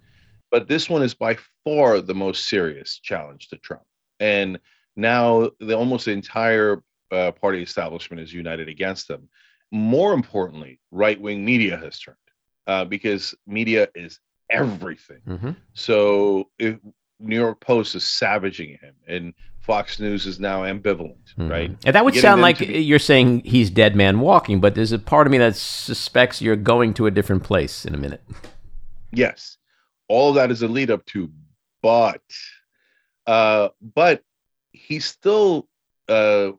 [0.51, 3.83] But this one is by far the most serious challenge to Trump.
[4.21, 4.59] And
[4.97, 9.29] now the almost the entire uh, party establishment is united against them.
[9.71, 12.17] More importantly, right wing media has turned
[12.67, 15.21] uh, because media is everything.
[15.27, 15.51] Mm-hmm.
[15.75, 16.79] So if
[17.19, 21.49] New York Post is savaging him, and Fox News is now ambivalent, mm-hmm.
[21.49, 21.71] right?
[21.87, 24.99] And that would sound like be- you're saying he's dead man walking, but there's a
[24.99, 28.23] part of me that suspects you're going to a different place in a minute.
[29.11, 29.57] Yes,
[30.07, 31.31] all of that is a lead up to,
[31.81, 32.21] but,
[33.27, 34.23] uh, but
[34.73, 35.67] he's still
[36.11, 36.53] uh,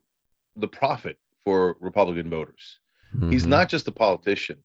[0.56, 2.80] the prophet for Republican voters.
[3.15, 3.30] Mm-hmm.
[3.30, 4.58] He's not just a politician;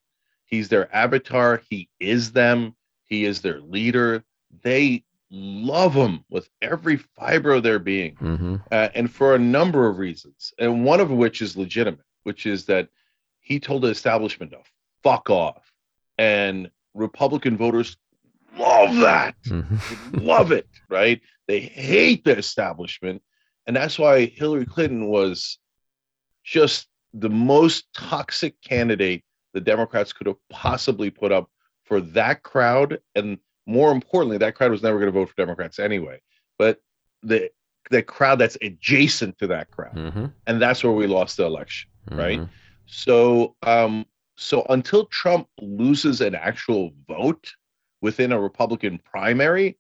[0.47, 1.61] he's their avatar.
[1.69, 2.75] He is them.
[3.05, 4.25] He is their leader.
[4.63, 8.57] They love them with every fiber of their being, mm-hmm.
[8.71, 12.67] uh, and for a number of reasons, and one of which is legitimate, which is
[12.67, 12.89] that
[13.41, 14.59] he told the establishment to
[15.03, 15.73] fuck off,
[16.19, 17.97] and Republican voters
[18.59, 19.35] love that.
[19.45, 20.23] Mhm.
[20.23, 21.21] Love it, right?
[21.47, 23.23] They hate the establishment.
[23.67, 25.59] And that's why Hillary Clinton was
[26.45, 31.51] just the most toxic candidate the Democrats could have possibly put up
[31.85, 33.01] for that crowd.
[33.15, 33.39] And
[33.71, 36.21] more importantly, that crowd was never going to vote for Democrats anyway.
[36.59, 36.81] But
[37.23, 37.51] the
[37.91, 39.95] the crowd that's adjacent to that crowd.
[39.97, 40.33] Mhm.
[40.47, 41.91] And that's where we lost the election.
[42.11, 42.41] Right.
[42.41, 42.49] Mhm.
[42.87, 44.07] So um
[44.37, 47.53] so until Trump loses an actual vote
[48.01, 49.79] within a Republican primary,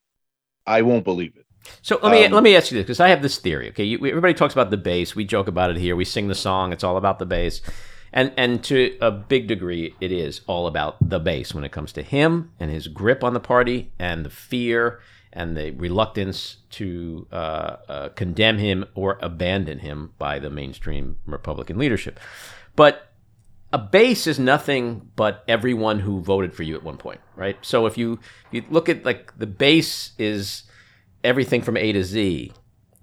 [0.66, 1.46] I won't believe it.
[1.83, 3.68] So let me Um, let me ask you this because I have this theory.
[3.68, 5.14] Okay, you, everybody talks about the base.
[5.14, 5.94] We joke about it here.
[5.94, 6.72] We sing the song.
[6.72, 7.61] It's all about the base,
[8.12, 11.92] and and to a big degree, it is all about the base when it comes
[11.92, 15.01] to him and his grip on the party and the fear
[15.33, 21.79] and the reluctance to uh, uh, condemn him or abandon him by the mainstream Republican
[21.79, 22.18] leadership.
[22.75, 23.07] But
[23.73, 27.57] a base is nothing but everyone who voted for you at one point, right?
[27.62, 28.18] So if you
[28.51, 30.64] you look at like the base is
[31.23, 32.53] everything from A to Z.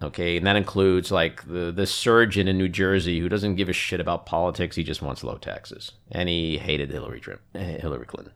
[0.01, 3.73] Okay, and that includes like the the surgeon in New Jersey who doesn't give a
[3.73, 4.75] shit about politics.
[4.75, 8.33] He just wants low taxes, and he hated Hillary Trim- eh, Hillary Clinton.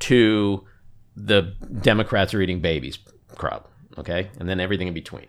[0.00, 0.64] To
[1.14, 2.98] the Democrats are eating babies
[3.36, 3.64] crowd.
[3.98, 5.26] Okay, and then everything in between.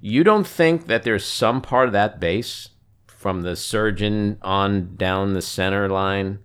[0.00, 2.68] You don't think that there's some part of that base
[3.06, 6.38] from the surgeon on down the center line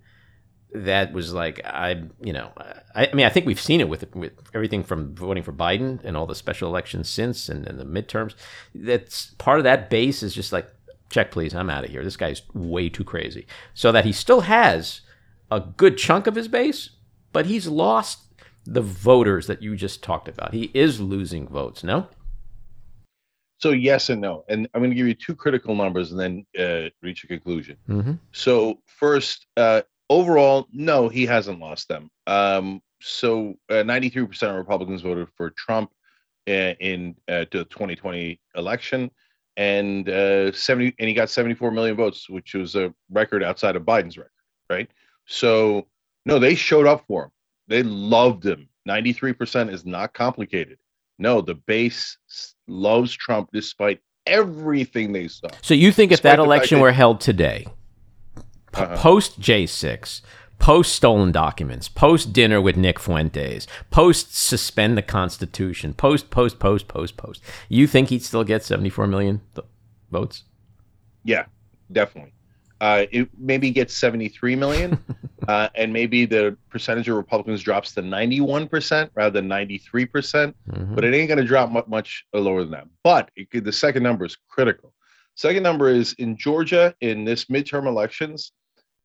[0.73, 2.51] that was like I, you know,
[2.95, 6.03] I, I mean, I think we've seen it with with everything from voting for Biden
[6.03, 8.35] and all the special elections since, and, and the midterms.
[8.73, 10.67] That's part of that base is just like,
[11.09, 12.03] check please, I'm out of here.
[12.03, 13.45] This guy's way too crazy.
[13.73, 15.01] So that he still has
[15.49, 16.91] a good chunk of his base,
[17.33, 18.19] but he's lost
[18.65, 20.53] the voters that you just talked about.
[20.53, 21.83] He is losing votes.
[21.83, 22.07] No.
[23.57, 24.43] So yes and no.
[24.47, 27.77] And I'm going to give you two critical numbers and then uh, reach a conclusion.
[27.87, 28.13] Mm-hmm.
[28.31, 32.11] So first, uh, overall, no, he hasn't lost them.
[32.27, 35.91] Um, so uh, 93% of Republicans voted for Trump
[36.49, 39.09] uh, in uh, the 2020 election,
[39.55, 43.83] and uh, 70 and he got 74 million votes, which was a record outside of
[43.83, 44.31] Biden's record,
[44.69, 44.89] right?
[45.25, 45.87] So
[46.25, 47.31] no, they showed up for him.
[47.67, 48.67] They loved him.
[48.87, 50.77] 93% is not complicated.
[51.19, 52.17] No, the base
[52.67, 55.47] loves Trump despite everything they saw.
[55.61, 57.67] So you think if that election were held today,
[58.73, 58.95] Uh-huh.
[58.97, 60.21] post J6,
[60.59, 66.87] post stolen documents, post dinner with Nick Fuentes, post suspend the Constitution, post, post, post,
[66.87, 69.67] post, post, you think he'd still get 74 million th-
[70.11, 70.43] votes?
[71.23, 71.45] Yeah,
[71.91, 72.33] definitely.
[72.79, 74.97] Uh, it maybe gets 73 million,
[75.47, 80.95] uh, and maybe the percentage of Republicans drops to 91% rather than 93%, Mhm.
[80.95, 82.87] but it ain't going to drop mu- much lower than that.
[83.03, 84.93] But it could, the second number is critical.
[85.35, 88.51] Second number is in Georgia in this midterm elections,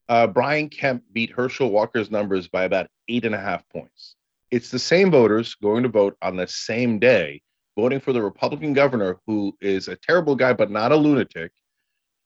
[0.09, 4.15] uh, Brian Kemp beat Herschel Walker's numbers by about eight and a half points.
[4.51, 7.41] It's the same voters going to vote on the same day,
[7.75, 11.51] voting for the Republican governor who is a terrible guy but not a lunatic,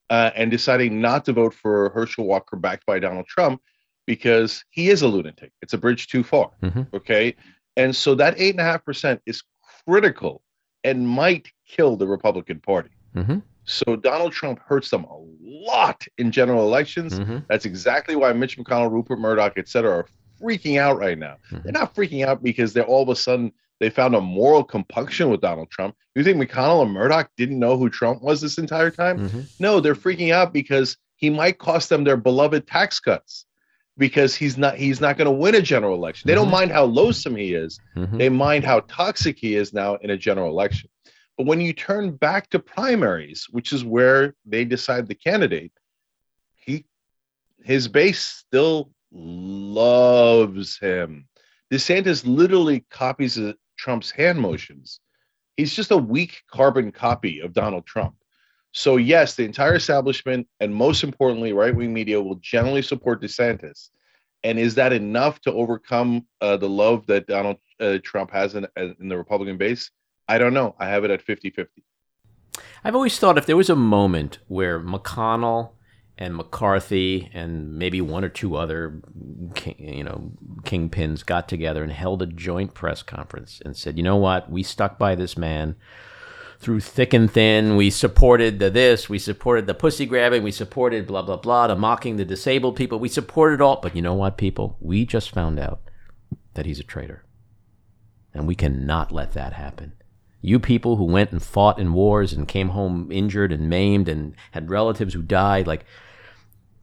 [0.09, 3.61] uh, and deciding not to vote for Herschel Walker backed by Donald Trump
[4.05, 5.51] because he is a lunatic.
[5.61, 6.51] It's a bridge too far.
[6.61, 6.93] Mhm.
[6.93, 7.35] Okay.
[7.77, 9.43] And so that eight and a half percent is
[9.85, 10.43] critical
[10.83, 12.89] and might kill the Republican Party.
[13.15, 13.41] Mhm.
[13.63, 17.19] So Donald Trump hurts them a lot in general elections.
[17.19, 17.45] Mhm.
[17.47, 20.07] That's exactly why Mitch McConnell, Rupert Murdoch, et cetera, are
[20.41, 21.35] freaking out right now.
[21.51, 21.63] Mhm.
[21.63, 25.29] They're not freaking out because they're all of a sudden they found a moral compunction
[25.29, 25.95] with Donald Trump.
[26.15, 29.29] You think McConnell and Murdoch didn't know who Trump was this entire time?
[29.29, 29.45] Mhm.
[29.59, 33.45] No, they're freaking out because he might cost them their beloved tax cuts
[33.97, 36.27] because he's not he's not going to win a general election.
[36.27, 36.51] They don't Mhm.
[36.51, 37.79] mind how loathsome he is.
[37.95, 38.17] Mhm.
[38.17, 40.89] They mind how toxic he is now in a general election.
[41.37, 45.71] But when you turn back to primaries, which is where they decide the candidate,
[46.55, 46.85] he
[47.63, 51.27] his base still loves him.
[51.71, 53.39] DeSantis literally copies
[53.77, 54.99] Trump's hand motions.
[55.57, 58.15] He's just a weak carbon copy of Donald Trump.
[58.73, 63.89] So yes, the entire establishment and most importantly, right-wing media will generally support DeSantis.
[64.43, 68.65] And is that enough to overcome uh, the love that Donald uh, Trump has in,
[68.77, 69.91] in the Republican base?
[70.31, 70.75] I don't know.
[70.79, 71.67] I have it at 50-50.
[72.85, 75.71] I've always thought if there was a moment where McConnell
[76.17, 79.01] and McCarthy and maybe one or two other,
[79.55, 84.03] king, you know, kingpins got together and held a joint press conference and said, "You
[84.03, 84.49] know what?
[84.49, 85.75] We stuck by this man
[86.59, 87.75] through thick and thin.
[87.75, 91.75] We supported the this, we supported the pussy grabbing, we supported blah blah blah, the
[91.75, 92.99] mocking the disabled people.
[92.99, 94.77] We supported all, but you know what, people?
[94.79, 95.81] We just found out
[96.53, 97.25] that he's a traitor,
[98.33, 99.93] and we cannot let that happen."
[100.41, 104.35] You people who went and fought in wars and came home injured and maimed and
[104.51, 105.85] had relatives who died, like,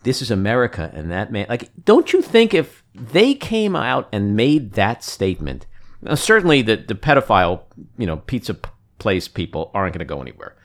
[0.05, 4.37] this is America and that man, like, don't you think if they came out and
[4.37, 5.67] made that statement,
[6.01, 7.63] Now, certainly, the the pedophile,
[7.97, 8.57] you know, pizza
[8.99, 10.57] place people aren't going to go anywhere.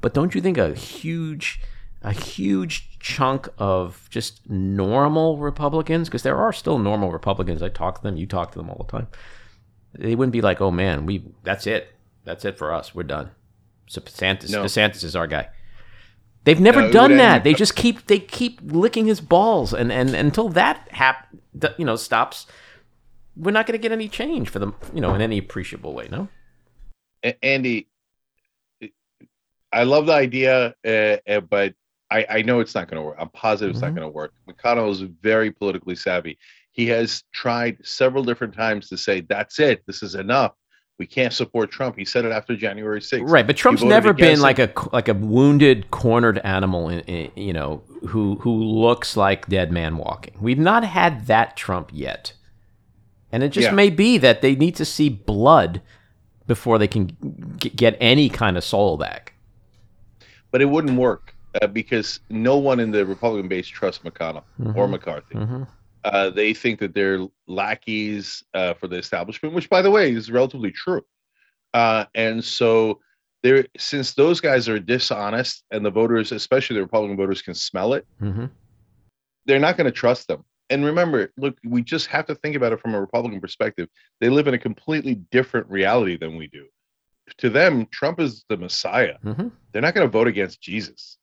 [0.00, 1.60] But don't you think a huge,
[2.02, 7.62] a huge chunk of just normal Republicans, because there are still normal Republicans.
[7.62, 8.16] I talk to them.
[8.16, 9.08] You talk to them all the time.
[9.94, 11.93] They wouldn't be like, "Oh man, we that's it.
[12.24, 12.94] That's it for us.
[12.94, 13.30] We're done."
[13.86, 14.64] So DeSantis, No.
[14.64, 15.48] DeSantis is our guy.
[16.44, 17.36] They've never No, done that.
[17.36, 21.28] end- They just keep they keep licking his balls, and and until that hap,
[21.78, 22.46] you know, stops,
[23.36, 26.08] we're not going to get any change for them, you know, in any appreciable way.
[26.10, 26.28] No.
[27.42, 27.88] Andy,
[29.72, 31.74] I love the idea, uh, uh, but
[32.10, 33.16] I, I know it's not going to work.
[33.18, 33.82] I'm positive it's Mhm.
[33.88, 34.34] not going to work.
[34.48, 36.38] McConnell is very politically savvy.
[36.72, 39.82] He has tried several different times to say, that's it.
[39.86, 40.52] This is enough.
[40.98, 41.96] We can't support Trump.
[41.96, 43.28] He said it after January 6th.
[43.28, 44.72] Right, but Trump's never been like it.
[44.76, 49.72] a like a wounded, cornered animal, in, in, you know, who who looks like dead
[49.72, 50.34] man walking.
[50.40, 52.32] We've not had that Trump yet,
[53.32, 53.74] and it just Yeah.
[53.74, 55.82] may be that they need to see blood
[56.46, 57.16] before they can
[57.56, 59.34] g- get any kind of soul back.
[60.52, 64.44] But it wouldn't work uh, because no one in the Republican base trusts McConnell
[64.76, 64.90] or Mhm.
[64.90, 65.38] McCarthy.
[65.38, 65.62] hmm
[66.04, 70.30] Uh, they think that they're lackeys uh, for the establishment, which, by the way, is
[70.30, 71.02] relatively true.
[71.72, 73.00] Uh, and so,
[73.42, 77.94] there, since those guys are dishonest, and the voters, especially the Republican voters, can smell
[77.94, 78.46] it, hmm
[79.46, 80.44] they're not going to trust them.
[80.70, 83.88] And remember, look, we just have to think about it from a Republican perspective.
[84.20, 86.66] They live in a completely different reality than we do.
[87.38, 89.16] To them, Trump is the Messiah.
[89.22, 91.18] hmm They're not going to vote against Jesus.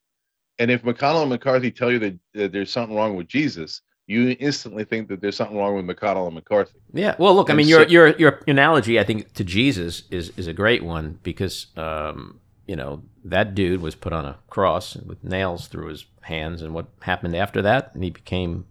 [0.60, 4.36] And if McConnell and McCarthy tell you that, that there's something wrong with Jesus, you
[4.40, 6.80] instantly think that there's something wrong with McConnell and McCarthy.
[6.94, 7.16] Yeah.
[7.18, 10.54] Well, look, I mean, your your your analogy, I think, to Jesus is is a
[10.54, 15.68] great one because, um, you know, that dude was put on a cross with nails
[15.68, 17.92] through his hands, and what happened after that?
[17.94, 18.66] And he became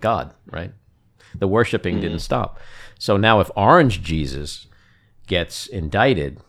[0.00, 0.72] God, right?
[1.34, 2.58] The worshiping didn't stop.
[2.98, 4.66] So now, if Orange Jesus
[5.26, 6.40] gets indicted,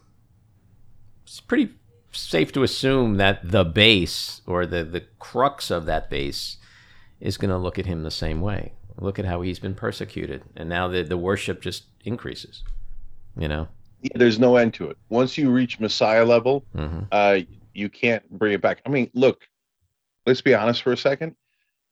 [1.24, 1.74] it's pretty
[2.12, 6.58] safe to assume that the base or the the crux of that base
[7.22, 8.74] is going to look at him the same way.
[8.98, 12.64] Look at how he's been persecuted, and now the the worship just increases.
[13.38, 13.68] You know.
[14.02, 14.98] Yeah, there's no end to it.
[15.10, 17.40] Once you reach Messiah level, hmm uh,
[17.74, 18.82] you can't bring it back.
[18.86, 19.42] I mean, look,
[20.26, 21.36] let's be honest for a second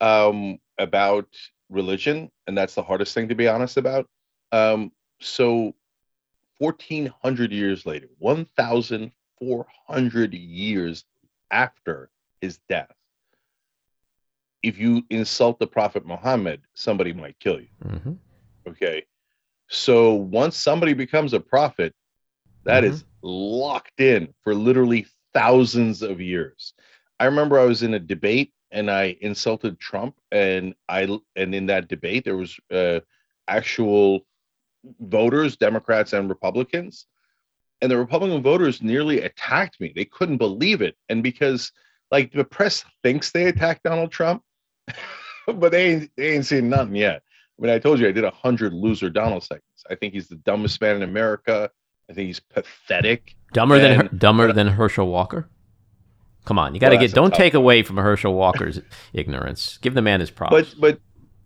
[0.01, 1.27] um, about
[1.69, 4.07] religion, and that's the hardest thing to be honest about.
[4.51, 5.73] Um, so,
[6.57, 11.05] 1400 years later, 1400 years
[11.51, 12.09] after
[12.41, 12.91] his death,
[14.61, 17.67] if you insult the Prophet Muhammad, somebody might kill you.
[17.81, 18.13] hmm
[18.67, 19.05] Okay.
[19.67, 21.93] So once somebody becomes a prophet,
[22.65, 22.87] that Mhm.
[22.87, 26.73] is locked in for literally thousands of years.
[27.19, 31.65] I remember I was in a debate and I insulted Trump, and I and in
[31.67, 32.99] that debate there was uh,
[33.47, 34.25] actual
[34.99, 37.07] voters, Democrats and Republicans,
[37.81, 39.91] and the Republican voters nearly attacked me.
[39.95, 41.71] They couldn't believe it, and because
[42.11, 44.43] like the press thinks they attacked Donald Trump,
[45.47, 47.21] but they ain't, they ain't seen nothing yet.
[47.57, 49.83] I mean, I told you I did a hundred loser Donald segments.
[49.89, 51.69] I think he's the dumbest man in America.
[52.09, 53.35] I think he's pathetic.
[53.53, 55.47] Dumber than And- dumber than Herschel Walker.
[56.45, 57.13] Come on, you got to Well, get.
[57.13, 58.79] Don't take away from Herschel Walker's
[59.13, 59.77] ignorance.
[59.81, 60.51] Give the man his props.
[60.51, 60.99] But but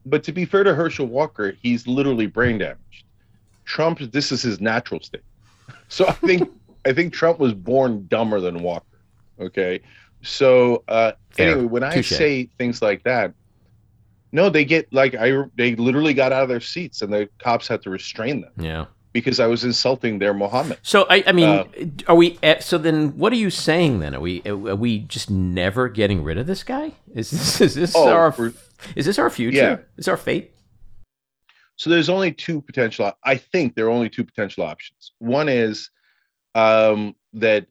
[0.05, 3.05] but to be fair to Herschel Walker, he's literally brain damaged.
[3.65, 5.21] Trump, this is his natural state.
[5.89, 6.49] So I think
[6.85, 8.85] I think Trump was born dumber than Walker.
[9.39, 9.81] Okay,
[10.23, 12.09] so uh, anyway, when I Touche.
[12.09, 13.33] say things like that,
[14.31, 17.67] no, they get like I they literally got out of their seats and the cops
[17.67, 18.85] had to restrain them yeah.
[19.11, 20.79] because I was insulting their Muhammad.
[20.81, 21.65] So I, I mean, Uh,
[22.07, 22.39] are we?
[22.41, 23.99] eh, So then, what are you saying?
[23.99, 24.41] Then are we?
[24.45, 26.93] Are we just never getting rid of this guy?
[27.13, 28.33] Is this is this Oh, our?
[28.95, 29.57] is this our future?
[29.57, 29.77] Yeah.
[29.97, 30.51] Is our fate?
[31.75, 33.11] So there's only two potential.
[33.23, 35.11] I think there are only two potential options.
[35.19, 35.89] One is
[36.55, 37.65] um, that,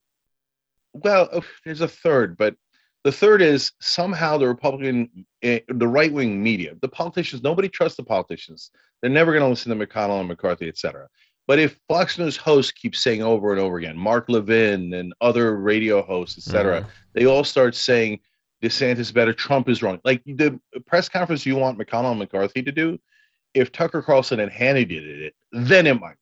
[0.92, 2.54] well, oh, there's a third, but
[3.04, 7.42] the third is somehow the Republican, eh, the right wing media, the politicians.
[7.42, 8.70] Nobody trusts the politicians.
[9.00, 11.08] They're never going to listen to McConnell and McCarthy, et cetera.
[11.48, 15.56] But if Fox News hosts keep saying over and over again, Mark Levin and other
[15.56, 16.86] radio hosts, et cetera, Mhm.
[17.14, 18.20] they all start saying
[18.62, 19.98] DeSantis better, Trump is wrong.
[20.04, 23.00] Like the press conference you want McConnell and McCarthy to do,
[23.54, 26.14] if Tucker Carlson and Hannity did it, then it might.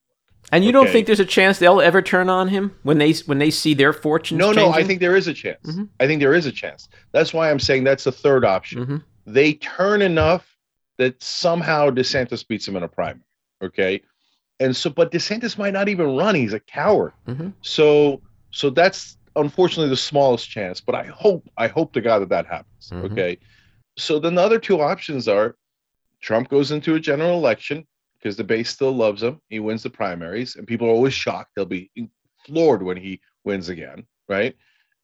[0.53, 3.39] And you don't think there's a chance they'll ever turn on him when they when
[3.39, 4.39] they see their fortunes?
[4.39, 5.65] No, no, I think there is a chance.
[5.67, 5.89] Mhm.
[6.01, 6.89] I think there is a chance.
[7.13, 8.87] That's why I'm saying that's the third option.
[8.87, 9.05] Mhm.
[9.27, 10.47] They turn enough
[10.99, 13.25] that somehow DeSantis beats him in a primary.
[13.63, 14.03] Okay.
[14.59, 16.35] And so, but DeSantis might not even run.
[16.35, 17.13] He's a coward.
[17.29, 17.53] Mhm.
[17.63, 18.21] So,
[18.51, 20.81] so that's unfortunately the smallest chance.
[20.81, 22.91] But I hope, I hope to God that that happens.
[22.91, 23.13] Mhm.
[23.13, 23.39] Okay.
[23.97, 25.57] So then the other two options are
[26.21, 27.87] Trump goes into a general election,
[28.21, 29.41] because the base still loves him.
[29.49, 31.53] He wins the primaries, and people are always shocked.
[31.55, 31.91] They'll be
[32.47, 34.55] floored when he wins again, right?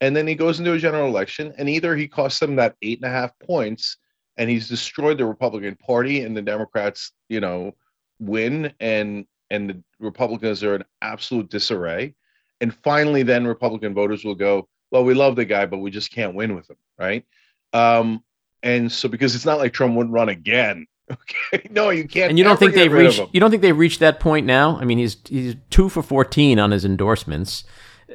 [0.00, 2.98] And then he goes into a general election, and either he costs them that eight
[2.98, 3.96] and a half points,
[4.36, 7.74] and he's destroyed the Republican Party, and the Democrats, you know,
[8.18, 12.14] win, and and the Republicans are in absolute disarray.
[12.60, 16.10] And finally, then Republican voters will go, well, we love the guy, but we just
[16.10, 17.24] can't win with him, right?
[17.72, 18.24] Um,
[18.62, 20.86] and so because it's not like Trump wouldn't run again.
[21.10, 22.30] Okay, no, you can't.
[22.30, 23.20] And you don't think they've reached?
[23.32, 24.76] You don't think they've reached that point now?
[24.78, 27.64] I mean, he's he's two for fourteen on his endorsements.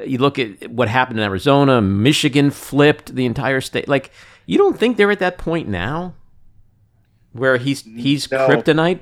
[0.05, 3.87] You look at what happened in Arizona, Michigan flipped the entire state.
[3.87, 4.11] Like,
[4.45, 6.13] you don't think they're at that point now,
[7.33, 8.47] where he's he's No.
[8.47, 8.99] kryptonite?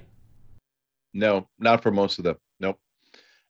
[1.14, 2.36] No, not for most of them.
[2.60, 2.78] Nope.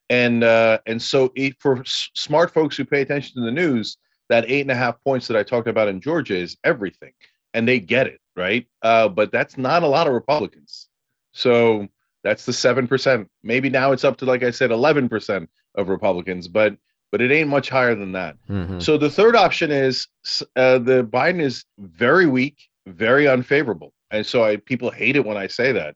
[0.09, 3.97] And uh, and so it, for s- smart folks who pay attention to the news,
[4.29, 7.11] that eight and a half points that I talked about in Georgia is everything,
[7.53, 8.65] and they get it right.
[8.81, 10.87] Uh, but that's not a lot of Republicans.
[11.33, 11.87] So
[12.23, 13.29] that's the seven percent.
[13.43, 16.75] Maybe now it's up to like I said, eleven percent of Republicans, but
[17.11, 18.35] but it ain't much higher than that.
[18.49, 18.81] Mhm.
[18.81, 20.07] So the third option is
[20.55, 25.37] uh, the Biden is very weak, very unfavorable, and so I people hate it when
[25.37, 25.95] I say that,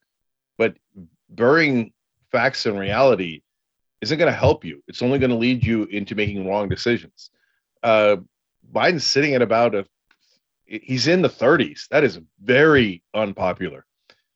[0.58, 0.76] but
[1.30, 1.94] burying
[2.32, 3.42] facts and reality
[4.02, 4.84] isn't going to help you.
[4.88, 7.30] It's only going to lead you into making wrong decisions.
[7.82, 8.18] Uh,
[8.72, 9.86] Biden's sitting at about a
[10.82, 11.88] he's in the 30s.
[11.90, 13.86] That is very unpopular.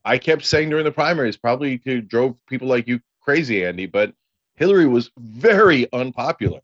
[0.05, 4.13] I kept saying during the primaries, probably to drove people like you crazy, Andy, but
[4.55, 6.59] Hillary was very unpopular.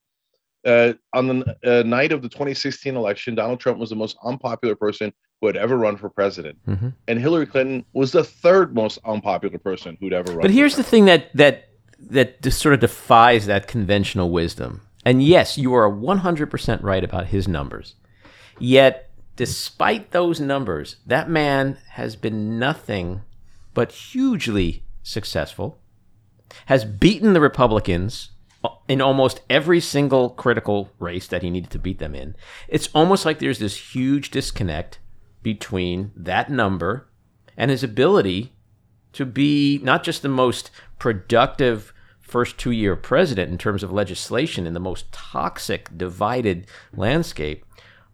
[0.65, 4.76] Uh, on the uh, night of the 2016 election, Donald Trump was the most unpopular
[4.76, 5.11] person
[5.41, 6.93] who had ever run for president, Mhm.
[7.09, 10.41] and Hillary Clinton was the third most unpopular person who'd ever run.
[10.41, 11.67] But here's the thing that that
[11.99, 14.82] that just sort of defies that conventional wisdom.
[15.05, 17.95] And yes, you are 100% right about his numbers.
[18.59, 23.22] Yet, despite those numbers, that man has been nothing
[23.74, 25.80] but hugely successful.
[26.68, 28.30] Has beaten the Republicans
[28.88, 32.36] in almost every single critical race that he needed to beat them in.
[32.68, 35.00] It's almost like there's this huge disconnect
[35.42, 37.10] between that number
[37.58, 38.54] and his ability
[39.14, 44.66] to be not just the most productive first two year president in terms of legislation
[44.66, 46.66] in the most toxic, divided
[46.96, 47.66] landscape,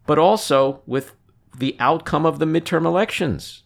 [0.09, 1.15] but also with
[1.55, 3.61] the outcome of the midterm elections.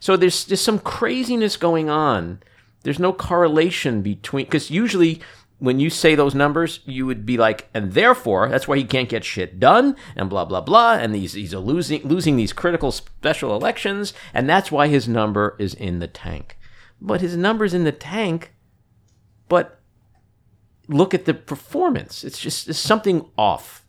[0.00, 2.42] So there's there's some craziness going on.
[2.82, 5.20] There's no correlation between because usually
[5.60, 9.08] when you say those numbers, you would be like, and therefore that's why he can't
[9.08, 13.54] get shit done, and blah blah blah, and he's he's losing losing these critical special
[13.54, 16.58] elections, and that's why his number is in the tank.
[17.00, 18.54] But his number's in the tank,
[19.48, 19.78] but
[20.88, 22.24] look at the performance.
[22.24, 23.84] It's just there's something off,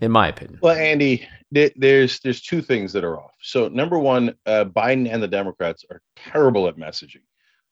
[0.00, 0.58] in my opinion.
[0.62, 3.32] Well, Andy, there's there's two things that are off.
[3.40, 7.22] So number one, uh, Biden and the Democrats are terrible at messaging.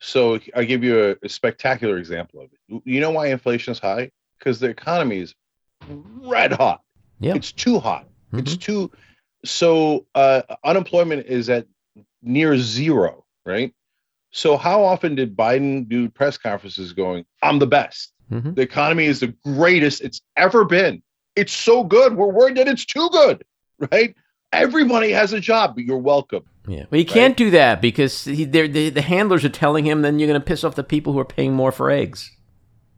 [0.01, 2.83] So I'll give you a, a spectacular example of it.
[2.85, 4.11] You know why inflation is high?
[4.39, 5.35] Because the economy is
[5.89, 6.83] red hot.
[7.21, 7.35] Yeah.
[7.35, 8.07] It's too hot.
[8.33, 8.91] It's too.
[9.45, 11.67] So uh, unemployment is at
[12.23, 13.73] near zero, right?
[14.33, 18.13] So how often did Biden do press conferences going, "I'm the best.
[18.31, 18.55] Mhm.
[18.55, 21.03] The economy is the greatest it's ever been.
[21.37, 22.17] It's so good.
[22.17, 23.45] We're worried that it's too good,
[23.93, 24.15] right?
[24.53, 26.45] Everybody has a job, but you're welcome.
[26.67, 30.03] Yeah, well, you can't do that because he, the the handlers are telling him.
[30.03, 32.33] Then you're going to piss off the people who are paying more for eggs.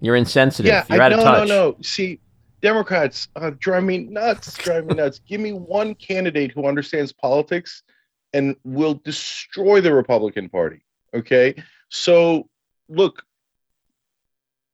[0.01, 0.71] You're insensitive.
[0.71, 1.49] Yeah, you're I, out no, of touch.
[1.49, 1.77] no, no.
[1.83, 2.21] See,
[2.63, 4.55] Democrats uh, drive me nuts.
[4.55, 5.21] Drive me nuts.
[5.27, 7.83] Give me one candidate who understands politics
[8.33, 10.83] and will destroy the Republican Party.
[11.15, 11.55] Okay,
[11.89, 12.49] so
[12.89, 13.23] look,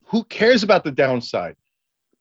[0.07, 1.57] who cares about the downside?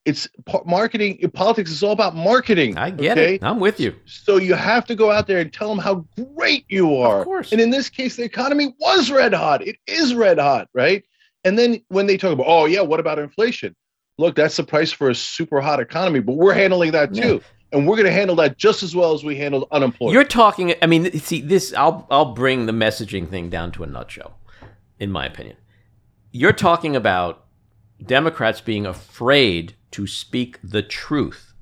[0.05, 0.27] It's
[0.65, 1.19] marketing.
[1.33, 2.77] Politics is all about marketing.
[2.77, 3.35] I get okay?
[3.35, 3.43] it.
[3.43, 3.95] I'm with you.
[4.05, 7.19] So you have to go out there and tell them how great you are.
[7.19, 7.51] Of course.
[7.53, 9.65] And in this case, the economy was red hot.
[9.65, 11.03] It is red hot, right?
[11.45, 13.75] And then when they talk about, oh yeah, what about inflation?
[14.17, 17.41] Look, that's the price for a super hot economy, but we're handling that too.
[17.71, 20.13] And we're going to handle that just as well as we handled unemployment.
[20.13, 20.75] You're talking.
[20.81, 21.73] I mean, see, this.
[21.73, 24.37] I'll I'll bring the messaging thing down to a nutshell,
[24.99, 25.57] in my opinion.
[26.31, 27.45] You're talking about
[28.05, 31.53] Democrats being afraid to speak the truth,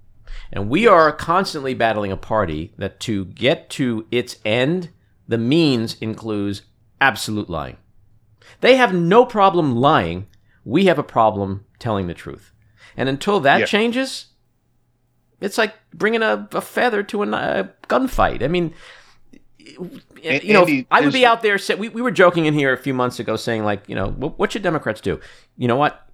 [0.52, 4.90] and we are constantly battling a party that to get to its end,
[5.28, 6.64] the means includes
[7.00, 7.78] absolute lying.
[8.60, 10.28] They have no problem lying.
[10.66, 12.52] We have a problem telling the truth,
[12.98, 13.66] and until that Yeah.
[13.66, 14.28] changes,
[15.40, 18.44] it's like bringing a, a feather to a, a gunfight.
[18.44, 18.74] I mean,
[19.58, 21.58] you know, Andy, I would be out there.
[21.58, 24.10] Say, we, we were joking in here a few months ago, saying like, you know,
[24.10, 25.20] what, what should Democrats do?
[25.58, 26.08] You know what,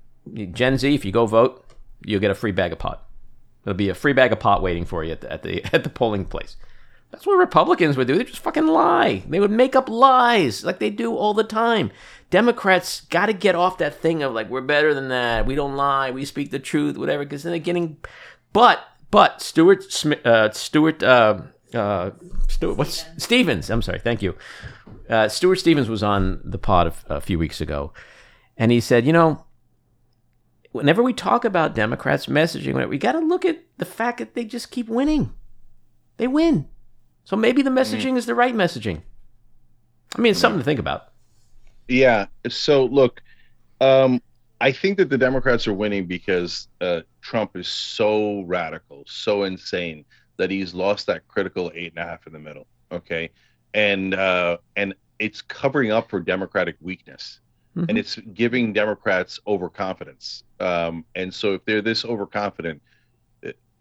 [0.51, 1.65] Gen Z, if you go vote,
[2.03, 3.07] you'll get a free bag of pot.
[3.63, 5.83] There'll be a free bag of pot waiting for you at the at the, at
[5.83, 6.55] the polling place.
[7.11, 8.17] That's what Republicans would do.
[8.17, 9.23] They just fucking lie.
[9.27, 11.91] They would make up lies like they do all the time.
[12.29, 15.45] Democrats got to get off that thing of like we're better than that.
[15.45, 16.11] We don't lie.
[16.11, 17.23] We speak the truth, whatever.
[17.23, 17.97] Because then they're getting.
[18.51, 21.41] But but Stuart Smith, uh, Stuart uh,
[21.73, 22.11] uh,
[22.49, 23.69] Stuart what's Stevens.
[23.69, 23.99] I'm sorry.
[23.99, 24.35] Thank you.
[25.09, 27.93] Uh, Stuart Stevens was on the pod a, a few weeks ago,
[28.57, 29.45] and he said, you know,
[30.77, 34.45] whenever we talk about Democrats messaging, we got to look at the fact that they
[34.45, 35.33] just keep winning.
[36.17, 36.67] They win.
[37.23, 39.01] So maybe the messaging is the right messaging.
[40.15, 41.09] I mean, it's something to think about.
[41.87, 42.27] Yeah.
[42.47, 43.21] So look,
[43.81, 44.21] um,
[44.61, 50.05] I think that the Democrats are winning because uh, Trump is so radical, so insane
[50.37, 52.65] that he's lost that critical eight and a half in the middle.
[52.91, 53.29] Okay,
[53.73, 57.39] and uh, and it's covering up for Democratic weakness,
[57.77, 57.85] Mhm.
[57.89, 60.43] and it's giving Democrats overconfidence.
[60.59, 62.81] Um, and so if they're this overconfident,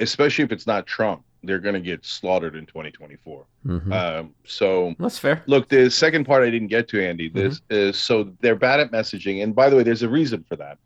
[0.01, 3.47] especially if it's not Trump, they're going to get slaughtered in 2024.
[3.65, 3.93] Mhm.
[3.93, 5.43] Um, so That's fair.
[5.47, 7.29] Look, the second part I didn't get to, Andy.
[7.29, 10.57] This is so they're bad at messaging, and by the way, there's a reason for
[10.57, 10.79] that.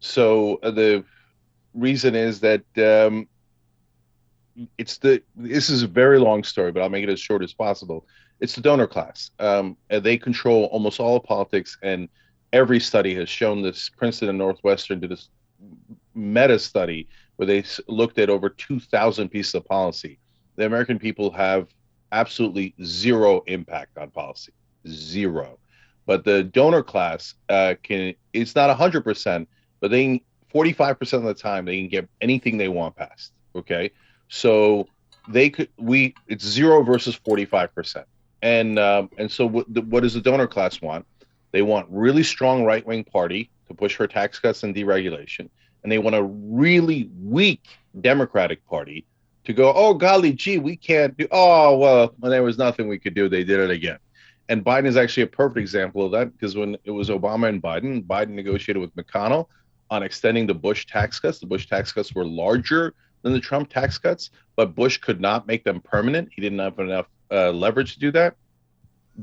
[0.00, 1.04] So uh, the
[1.74, 3.26] reason is that um,
[4.78, 5.22] it's the.
[5.36, 8.06] This is a very long story, but I'll make it as short as possible.
[8.40, 9.30] It's the donor class.
[9.38, 12.08] Um, they control almost all of politics, and
[12.54, 13.90] every study has shown this.
[13.90, 15.28] Princeton and Northwestern did this
[16.14, 20.18] meta study where they looked at over 2,000 pieces of policy.
[20.54, 21.66] The American people have
[22.12, 24.52] absolutely zero impact on policy,
[24.86, 25.58] zero.
[26.06, 28.14] But the donor class uh, can.
[28.32, 29.48] It's not 100 percent,
[29.80, 33.32] but they 45 percent of the time they can get anything they want passed.
[33.56, 33.90] Okay,
[34.28, 34.86] so
[35.28, 35.70] they could.
[35.78, 38.06] We it's zero versus 45 percent,
[38.42, 41.06] and um, and so what, the, what does the donor class want?
[41.54, 45.48] They want really strong right wing party to push for tax cuts and deregulation,
[45.84, 47.62] and they want a really weak
[48.00, 49.06] Democratic Party
[49.44, 51.28] to go, oh golly gee, we can't do.
[51.30, 53.98] Oh well, there was nothing we could do, they did it again.
[54.48, 57.62] And Biden is actually a perfect example of that because when it was Obama and
[57.62, 59.46] Biden, Biden negotiated with McConnell
[59.90, 61.38] on extending the Bush tax cuts.
[61.38, 65.46] The Bush tax cuts were larger than the Trump tax cuts, but Bush could not
[65.46, 66.30] make them permanent.
[66.34, 68.34] He didn't have enough uh, leverage to do that.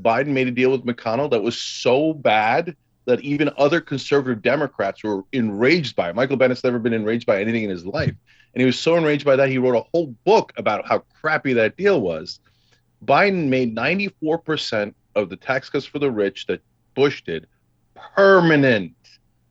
[0.00, 5.02] Biden made a deal with McConnell that was so bad that even other conservative Democrats
[5.02, 6.14] were enraged by it.
[6.14, 8.14] Michael Bennet's never been enraged by anything in his life.
[8.54, 11.52] And he was so enraged by that, he wrote a whole book about how crappy
[11.54, 12.38] that deal was.
[13.04, 16.62] Biden made 94% of the tax cuts for the rich that
[16.94, 17.46] Bush did
[18.14, 18.94] permanent.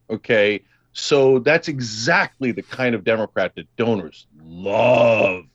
[0.10, 0.64] Okay.
[0.94, 5.46] So that's exactly the kind of Democrat that donors love.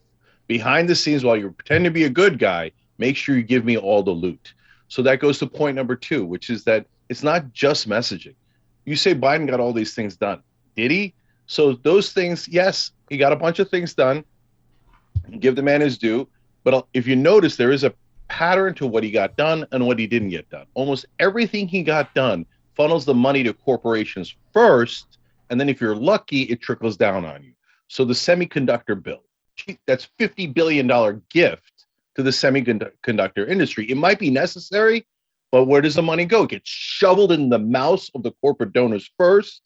[0.47, 3.65] Behind the scenes, while you're pretending to be a good guy, make sure you give
[3.65, 4.53] me all the loot.
[4.87, 8.35] So that goes to point number two, which is that it's not just messaging.
[8.85, 10.41] You say Biden got all these things done.
[10.75, 11.13] Did he?
[11.45, 14.23] So those things, yes, he got a bunch of things done.
[15.39, 16.27] Give the man his due.
[16.63, 17.93] But if you notice, there is a
[18.27, 20.65] pattern to what he got done and what he didn't get done.
[20.73, 25.17] Almost everything he got done funnels the money to corporations first,
[25.49, 27.53] and then if you're lucky, it trickles down on you.
[27.87, 29.23] So the semiconductor bill,
[29.85, 31.76] that's $50 billion gift
[32.17, 33.89] to the semiconductor industry.
[33.89, 35.05] It might be necessary,
[35.51, 36.43] but where does the money go?
[36.43, 39.61] It gets shoveled in the mouths of the corporate donors first,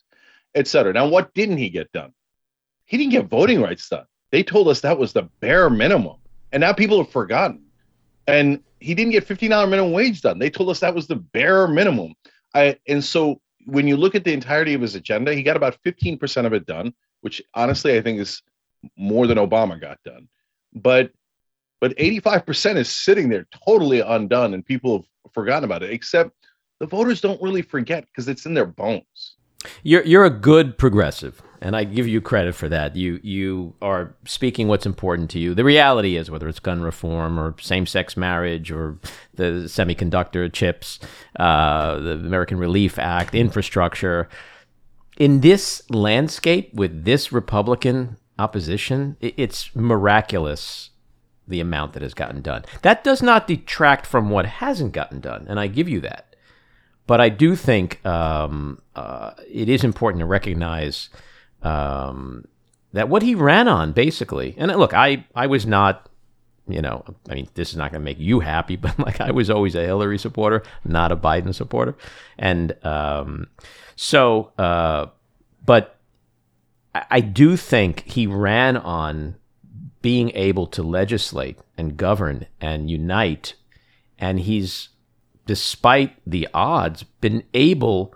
[0.53, 0.91] et cetera.
[0.91, 2.13] Now, what didn't he get done?
[2.85, 4.05] He didn't get voting rights done.
[4.31, 6.17] They told us that was the bare minimum.
[6.51, 7.63] And now people have forgotten.
[8.27, 10.37] And he didn't get $15 minimum wage done.
[10.37, 12.15] They told us that was the bare minimum.
[12.53, 15.77] I, and so when you look at the entirety of his agenda, he got about
[15.85, 18.41] 15% of it done, which honestly I think is
[18.97, 20.27] more than Obama got done.
[20.73, 21.11] But
[21.82, 26.32] but 85% is sitting there totally undone and people have forgotten about it, except
[26.79, 29.36] the voters don't really forget because it's in their bones.
[29.84, 32.95] You're you're a good progressive, and I give you credit for that.
[32.95, 35.53] You you are speaking what's important to you.
[35.53, 38.97] The reality is, whether it's gun reform or same-sex marriage or
[39.36, 40.99] the semiconductor chips,
[41.39, 44.27] uh, the American Relief Act, infrastructure,
[45.17, 50.90] in this landscape with this Republican opposition, it's miraculous
[51.51, 52.65] the amount that has gotten done.
[52.81, 56.35] That does not detract from what hasn't gotten done, and I give you that.
[57.05, 61.09] But I do think um, uh, it is important to recognize
[61.61, 62.45] um,
[62.93, 66.09] that what he ran on, basically, and look, I, I was not,
[66.67, 69.31] you know, I mean, this is not going to make you happy, but like I
[69.31, 71.95] was always a Hillary supporter, not a Biden supporter.
[72.37, 73.47] And um,
[73.95, 75.07] so, uh,
[75.65, 75.97] but
[76.95, 79.35] I, I do think he ran on
[80.01, 83.55] being able to legislate and govern and unite.
[84.17, 84.89] And he's,
[85.45, 88.13] despite the odds, been able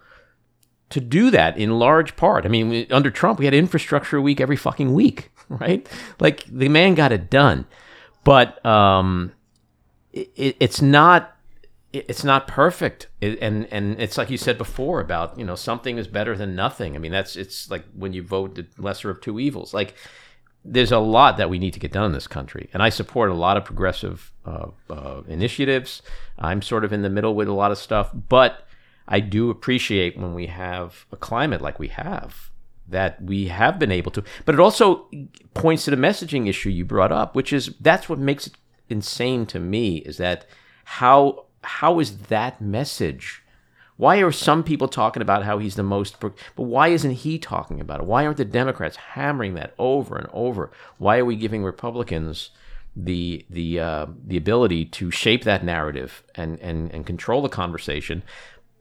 [0.90, 2.46] to do that in large part.
[2.46, 5.88] I mean, under Trump, we had infrastructure week every fucking week, right?
[6.20, 7.66] Like the man got it done.
[8.24, 9.34] But um,
[10.14, 11.36] it, it's not
[11.94, 15.98] it's not perfect it, and and it's like you said before about you know something
[15.98, 19.22] is better than nothing i mean that's it's like when you vote the lesser of
[19.22, 19.96] two evils like
[20.68, 23.30] there's a lot that we need to get done in this country and i support
[23.30, 26.02] a lot of progressive uh, uh, initiatives
[26.40, 28.68] i'm sort of in the middle with a lot of stuff but
[29.08, 32.50] i do appreciate when we have a climate like we have
[32.88, 35.08] that we have been able to but it also
[35.54, 38.54] points to the messaging issue you brought up which is that's what makes it
[38.90, 40.46] insane to me is that
[40.86, 43.44] how how is that message?
[43.98, 47.80] Why are some people talking about how he's the most, but why isn't he talking
[47.80, 48.06] about it?
[48.06, 50.72] Why aren't the Democrats hammering that over and over?
[50.98, 52.50] Why are we giving Republicans
[52.98, 58.24] the the uh, the ability to shape that narrative and, and and control the conversation?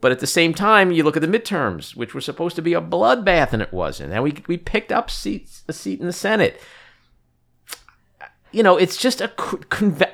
[0.00, 2.74] But at the same time, you look at the midterms, which were supposed to be
[2.74, 4.12] a bloodbath, and it wasn't.
[4.12, 6.60] And we we picked up seats a seat in the Senate
[8.54, 9.32] you know, it's just a.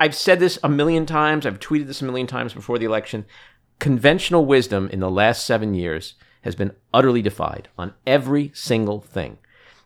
[0.01, 1.45] I've said this a million times.
[1.45, 3.25] I've tweeted this a million times before the election.
[3.81, 9.39] Conventional wisdom in the last seven years has been utterly defied on every single thing.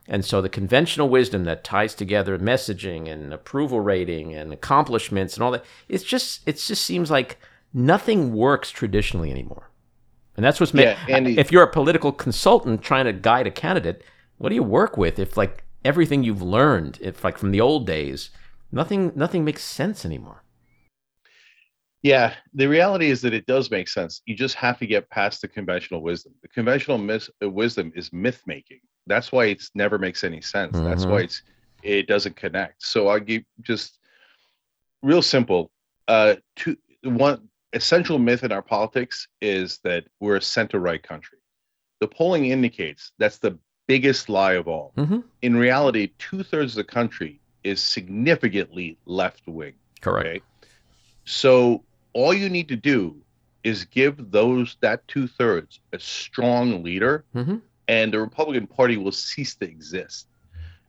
[0.06, 5.44] And so the conventional wisdom that ties together messaging and approval rating and accomplishments and
[5.44, 7.40] all that, it's just it just seems like
[7.74, 9.72] nothing works traditionally anymore.
[10.36, 14.04] And that's what's made yeah, if you're a political consultant trying to guide a candidate,
[14.40, 17.88] what do you work with if like everything you've learned, if like from the old
[17.88, 18.30] days,
[18.74, 20.44] nothing nothing makes sense anymore
[22.06, 25.42] yeah the reality is that it does make sense you just have to get past
[25.42, 29.98] the conventional wisdom the conventional mis- uh, wisdom is myth making that's why it never
[29.98, 30.86] makes any sense mm-hmm.
[30.86, 31.42] that's why it's
[31.82, 34.00] it doesn't connect so i give just
[35.02, 35.72] real simple
[36.08, 41.40] uh to one essential myth in our politics is that we're a center right country
[42.02, 45.20] the polling indicates that's the biggest lie of all mm-hmm.
[45.42, 49.74] in reality two-thirds of the country is significantly left wing.
[50.00, 50.28] Correct.
[50.28, 50.42] Okay?
[51.26, 51.84] So
[52.16, 53.16] all you need to do
[53.64, 57.58] is give those that two thirds a strong leader, mm-hmm.
[57.88, 60.28] and the Republican Party will cease to exist.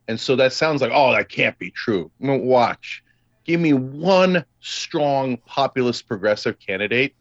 [0.07, 2.09] And so that sounds like, oh, that can't be true.
[2.19, 3.03] watch.
[3.43, 7.13] Give me one strong populist progressive candidate,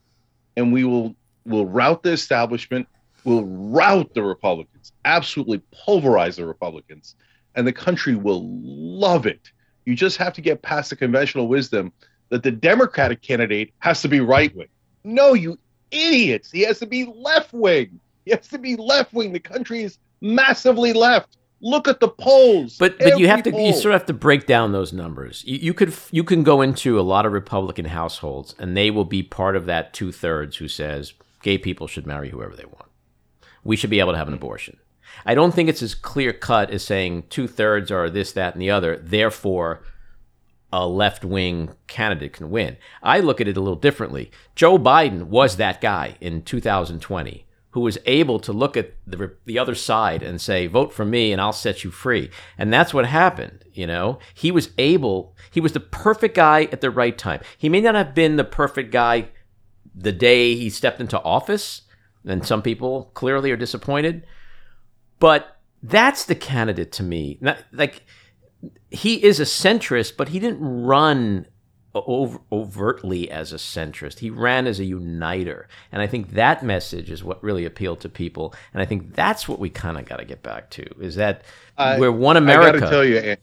[0.56, 2.88] and we will will rout the establishment,
[3.24, 7.14] will rout the Republicans, absolutely pulverize the Republicans,
[7.54, 9.52] and the country will love it.
[9.84, 11.92] You just have to get past the conventional wisdom
[12.28, 14.68] that the Democratic candidate has to be right wing.
[15.04, 15.58] No, you
[15.90, 16.50] idiots.
[16.50, 18.00] He has to be left wing.
[18.24, 19.32] He has to be left wing.
[19.32, 21.36] The country is massively left.
[21.60, 22.76] Look at the polls.
[22.76, 23.66] But but you have to poll.
[23.66, 25.42] you sort of have to break down those numbers.
[25.46, 29.04] You, you could you can go into a lot of Republican households and they will
[29.04, 32.86] be part of that two thirds who says gay people should marry whoever they want.
[33.64, 34.76] We should be able to have an abortion.
[35.24, 38.62] I don't think it's as clear cut as saying two thirds are this, that, and
[38.62, 38.96] the other.
[38.98, 39.82] Therefore,
[40.72, 42.76] a left wing candidate can win.
[43.02, 44.30] I look at it a little differently.
[44.54, 49.58] Joe Biden was that guy in 2020 who was able to look at the, the
[49.58, 52.30] other side and say, vote for me and I'll set you free.
[52.56, 53.64] And that's what happened.
[53.74, 57.42] You know, he was able, he was the perfect guy at the right time.
[57.58, 59.28] He may not have been the perfect guy
[59.94, 61.82] the day he stepped into office,
[62.24, 64.26] and some people clearly are disappointed.
[65.18, 67.38] But that's the candidate to me.
[67.40, 68.04] Not, like
[68.90, 71.46] he is a centrist, but he didn't run
[71.94, 74.18] over, overtly as a centrist.
[74.18, 78.08] He ran as a uniter, and I think that message is what really appealed to
[78.08, 78.54] people.
[78.72, 81.42] And I think that's what we kind of got to get back to: is that
[81.78, 82.76] uh, we're one America.
[82.76, 83.36] I got to tell you,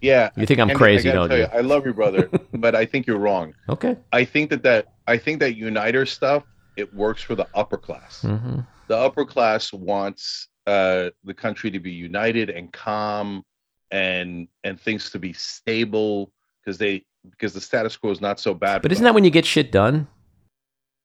[0.00, 1.38] yeah, you think I'm Andy, crazy, don't you?
[1.38, 1.44] you?
[1.44, 3.54] I love you, brother, but I think you're wrong.
[3.68, 3.96] Okay.
[4.12, 6.44] I think that that I think that uniter stuff
[6.76, 8.22] it works for the upper class.
[8.22, 8.60] Mm-hmm.
[8.88, 13.44] The upper class wants uh, the country to be united and calm
[13.92, 16.32] and and things to be stable
[16.64, 18.82] because they because the status quo is not so bad.
[18.82, 20.08] But isn't that when you get shit done?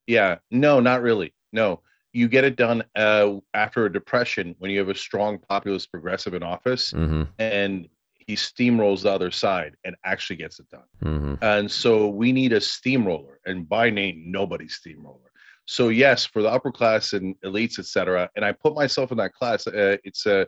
[0.08, 1.34] Yeah, no, not really.
[1.52, 1.82] No,
[2.14, 6.34] you get it done uh, after a depression when you have a strong populist progressive
[6.34, 7.24] in office, mm-hmm.
[7.38, 10.84] and he steamrolls the other side and actually gets it done.
[11.04, 11.36] Mm-hmm.
[11.42, 15.20] And so we need a steamroller, and by name, nobody's steamroller.
[15.66, 18.30] So yes, for the upper class and elites, etc.
[18.38, 19.68] And I put myself in that class.
[19.68, 20.48] Uh, it's a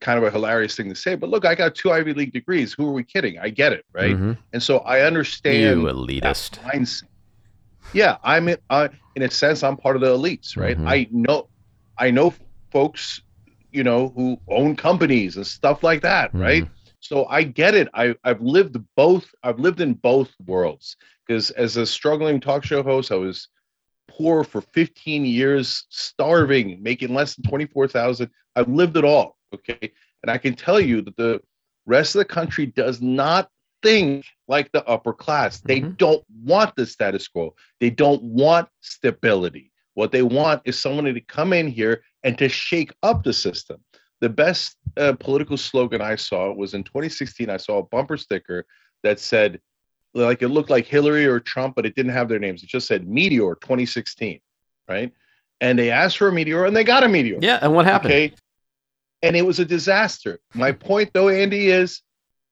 [0.00, 2.72] kind of a hilarious thing to say, but look, I got two Ivy League degrees.
[2.72, 3.38] Who are we kidding?
[3.38, 4.14] I get it, right?
[4.14, 4.32] Mm-hmm.
[4.52, 7.04] And so I understand you elitist mindset.
[7.92, 10.76] Yeah, I'm in, uh, in a sense I'm part of the elites, right?
[10.76, 10.88] Mm-hmm.
[10.88, 11.48] I know,
[11.98, 12.34] I know
[12.70, 13.22] folks,
[13.72, 16.40] you know, who own companies and stuff like that, mm-hmm.
[16.40, 16.68] right?
[17.00, 17.88] So I get it.
[17.94, 19.32] I, I've lived both.
[19.42, 20.96] I've lived in both worlds
[21.26, 23.48] because as a struggling talk show host, I was
[24.08, 28.28] poor for 15 years, starving, making less than 24,000.
[28.56, 29.37] I've lived it all.
[29.54, 29.92] Okay.
[30.22, 31.40] And I can tell you that the
[31.86, 33.48] rest of the country does not
[33.82, 35.60] think like the upper class.
[35.60, 35.96] They Mhm.
[35.98, 37.54] don't want the status quo.
[37.80, 39.70] They don't want stability.
[39.94, 43.82] What they want is someone to come in here and to shake up the system.
[44.20, 47.48] The best uh, political slogan I saw was in 2016.
[47.48, 48.66] I saw a bumper sticker
[49.04, 49.60] that said,
[50.14, 52.64] like it looked like Hillary or Trump, but it didn't have their names.
[52.64, 54.40] It just said Meteor 2016,
[54.88, 55.12] right?
[55.60, 57.38] And they asked for a meteor and they got a meteor.
[57.40, 58.12] Yeah, and what happened?
[58.12, 58.34] Okay.
[59.22, 60.38] And it was a disaster.
[60.54, 62.02] My point, though, Andy, is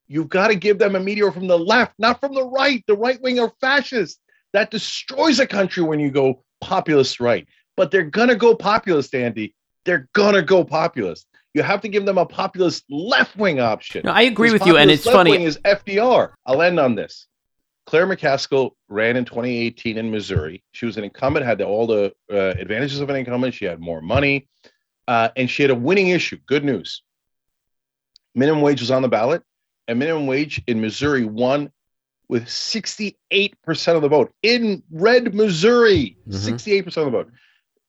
[0.09, 2.83] you've got to give them a meteor from the left, not from the right.
[2.87, 4.21] The right wing are fascist.
[4.53, 7.47] That destroys a country when you go populist right.
[7.77, 9.55] But they're going to go populist, Andy.
[9.85, 11.27] They're going to go populist.
[11.55, 14.03] You have to give them a populist left wing option.
[14.05, 15.45] No, I agree This with you, and it's funny.
[15.45, 16.33] Is FDR?
[16.45, 17.27] I'll end on this.
[17.87, 20.63] Claire McCaskill ran in 2018 in Missouri.
[20.73, 23.55] She was an incumbent, had all the uh, advantages of an incumbent.
[23.55, 24.49] She had more money,
[25.09, 26.39] uh, and she had a winning issue.
[26.47, 27.03] Good news.
[28.35, 29.43] Minimum wage was on the ballot,
[29.89, 31.73] and minimum wage in Missouri won
[32.29, 33.17] with 68%
[33.95, 36.17] of the vote in red Missouri.
[36.29, 36.35] Mhm.
[36.35, 37.33] 68% of the vote.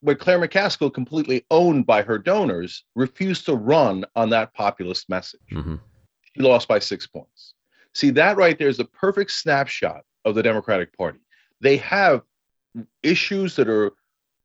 [0.04, 5.42] But Claire McCaskill, completely owned by her donors, refused to run on that populist message.
[5.52, 5.80] Mhm.
[6.34, 7.56] He lost by six points.
[7.94, 11.20] See, that right there is a perfect snapshot of the Democratic Party.
[11.62, 12.22] They have
[13.02, 13.92] issues that are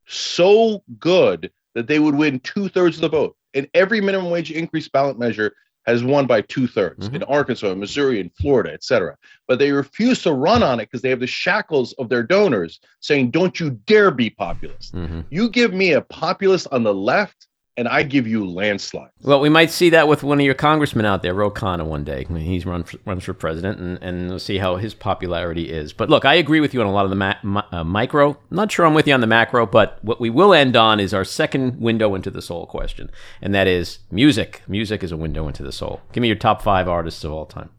[0.07, 3.35] so good that they would win two thirds of the vote.
[3.53, 5.53] And every minimum wage increase ballot measure
[5.85, 7.15] has won by two thirds Mhm.
[7.15, 9.17] in Arkansas, Missouri, in Florida, et cetera.
[9.47, 12.79] But they refuse to run on it because they have the shackles of their donors
[13.01, 14.95] saying, don't you dare be populist.
[14.95, 15.25] Mhm.
[15.29, 19.09] You give me a populist on the left, and I give you landslide.
[19.21, 22.03] Well, we might see that with one of your congressmen out there, Ro Khanna, one
[22.03, 22.25] day.
[22.29, 25.71] I mean, he's run for, runs for president, and, and we'll see how his popularity
[25.71, 25.91] is.
[25.91, 28.37] But look, I agree with you on a lot of the ma- uh, micro.
[28.51, 31.13] Not sure I'm with you on the macro, but what we will end on is
[31.13, 33.09] our second window into the soul question,
[33.41, 34.61] and that is music.
[34.67, 36.01] Music is a window into the soul.
[36.11, 37.69] Give me your top five artists of all time.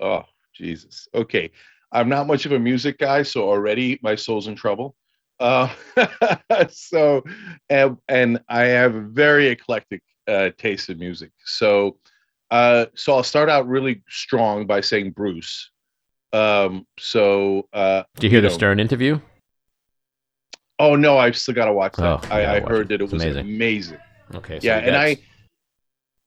[0.00, 0.22] Oh,
[0.54, 1.08] Jesus.
[1.14, 1.50] Okay.
[1.90, 4.94] I'm not much of a music guy, so already my soul's in trouble.
[5.40, 5.68] Uh,
[6.70, 7.22] so,
[7.68, 11.30] and, and I have a very eclectic uh, taste in music.
[11.44, 11.98] So,
[12.50, 15.70] uh, so I'll start out really strong by saying Bruce.
[16.32, 19.20] Um, so, uh, Did you hear You the know- Stern interview?
[20.80, 22.24] oh no, I've still got to watch Oh, that.
[22.24, 22.88] you I, I watch heard it.
[22.88, 23.46] that it It's was amazing.
[23.46, 23.98] amazing.
[24.34, 24.60] Okay.
[24.60, 25.16] So Yeah, and I,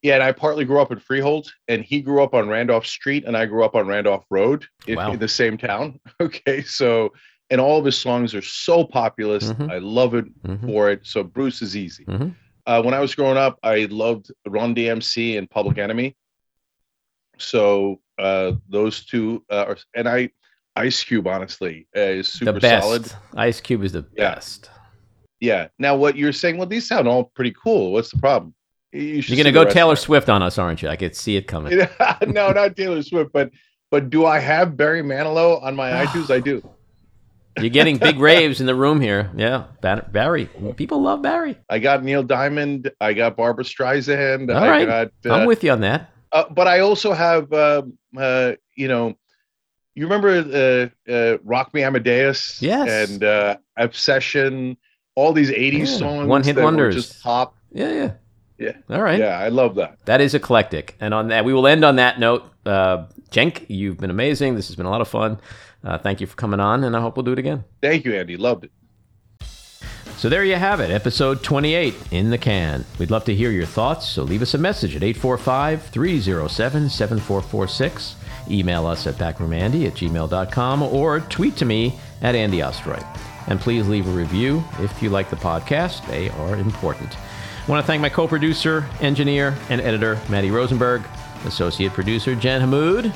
[0.01, 3.23] yeah, and I partly grew up in Freehold, and he grew up on Randolph Street,
[3.25, 5.13] and I grew up on Randolph Road in, Wow.
[5.13, 5.99] in the same town.
[6.19, 7.13] Okay, so
[7.51, 9.51] and all of his songs are so populist.
[9.53, 9.69] Mhm.
[9.71, 10.65] I love it Mhm.
[10.65, 11.01] for it.
[11.03, 12.05] So Bruce is easy.
[12.05, 12.33] Mhm.
[12.65, 16.15] Uh, when I was growing up, I loved Run DMC and Public Enemy.
[17.37, 20.29] So uh, those two, uh, are, and I,
[20.75, 22.83] Ice Cube, honestly, uh, is super the best.
[22.85, 23.11] solid.
[23.35, 24.35] Ice Cube is the Yeah.
[24.35, 24.69] best.
[25.39, 25.67] Yeah.
[25.79, 26.57] Now, what you're saying?
[26.57, 27.93] Well, these sound all pretty cool.
[27.93, 28.53] What's the problem?
[28.93, 29.95] You you're gonna go Taylor.
[29.95, 30.89] Swift on us, aren't you?
[30.89, 31.77] I could see it coming.
[32.27, 33.49] no, not Taylor Swift, but
[33.89, 36.29] but do I have Barry Manilow on my iTunes?
[36.29, 36.61] I do.
[37.59, 39.29] You're getting big raves in the room here.
[39.35, 40.45] Yeah, Barry.
[40.77, 41.57] People love Barry.
[41.69, 42.91] I got Neil Diamond.
[43.01, 44.53] I got Barbra Streisand.
[44.55, 46.09] All I got, uh, I'm with you on that.
[46.31, 49.15] uh, but I also have, um uh, you know,
[49.95, 52.61] you remember uh, uh, Rock Me Amadeus?
[52.61, 53.09] Yes.
[53.11, 54.77] And uh, Obsession.
[55.15, 56.27] All these '80s Yeah, songs.
[56.29, 56.95] one-hit that wonders.
[56.95, 57.57] Just pop.
[57.73, 58.11] Yeah, yeah.
[58.57, 58.77] Yeah.
[58.89, 59.19] All right.
[59.19, 59.97] Yeah, I love that.
[60.05, 60.95] That is eclectic.
[61.01, 62.43] And on that, we will end on that note.
[62.65, 64.55] Uh, Cenk, you've been amazing.
[64.55, 65.39] This has been a lot of fun.
[65.83, 67.63] Uh, thank you for coming on, and I hope we'll do it again.
[67.81, 68.37] Thank you, Andy.
[68.37, 68.71] Loved it.
[70.17, 72.85] So there you have it, episode 28 in the can.
[72.99, 78.15] We'd love to hear your thoughts, so leave us a message at 845 307 7446.
[78.51, 83.03] Email us at backroomandy at gmail.com or tweet to me at Andy Ostroy.
[83.47, 87.17] And please leave a review if you like the podcast, they are important.
[87.17, 91.03] I want to thank my co producer, engineer, and editor, Matty Rosenberg,
[91.45, 93.11] associate producer, Jen Hammoud,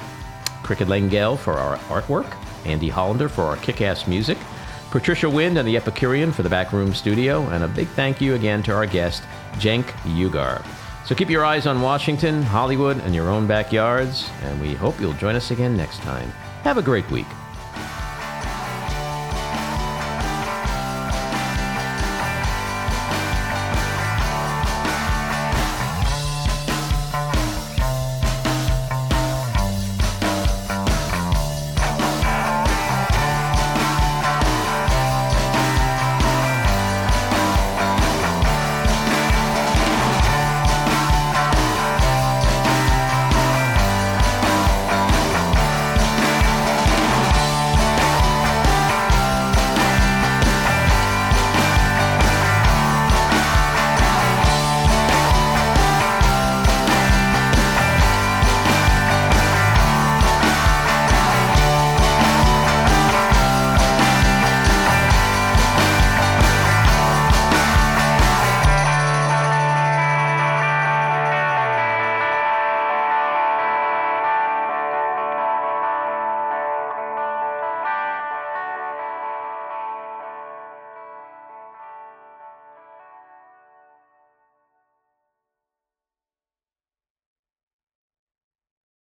[0.64, 2.32] Cricket Lengyel for our artwork,
[2.66, 4.38] Andy Hollander for our kick ass music,
[4.92, 8.64] Patricia Wind and the Epicurean for the backroom studio, and a big thank you again
[8.64, 10.66] to our guest, Cenk Uygur.
[11.06, 15.14] So keep your eyes on Washington, Hollywood, and your own backyards, and we hope you'll
[15.14, 16.30] join us again next time.
[16.64, 17.28] Have a great week.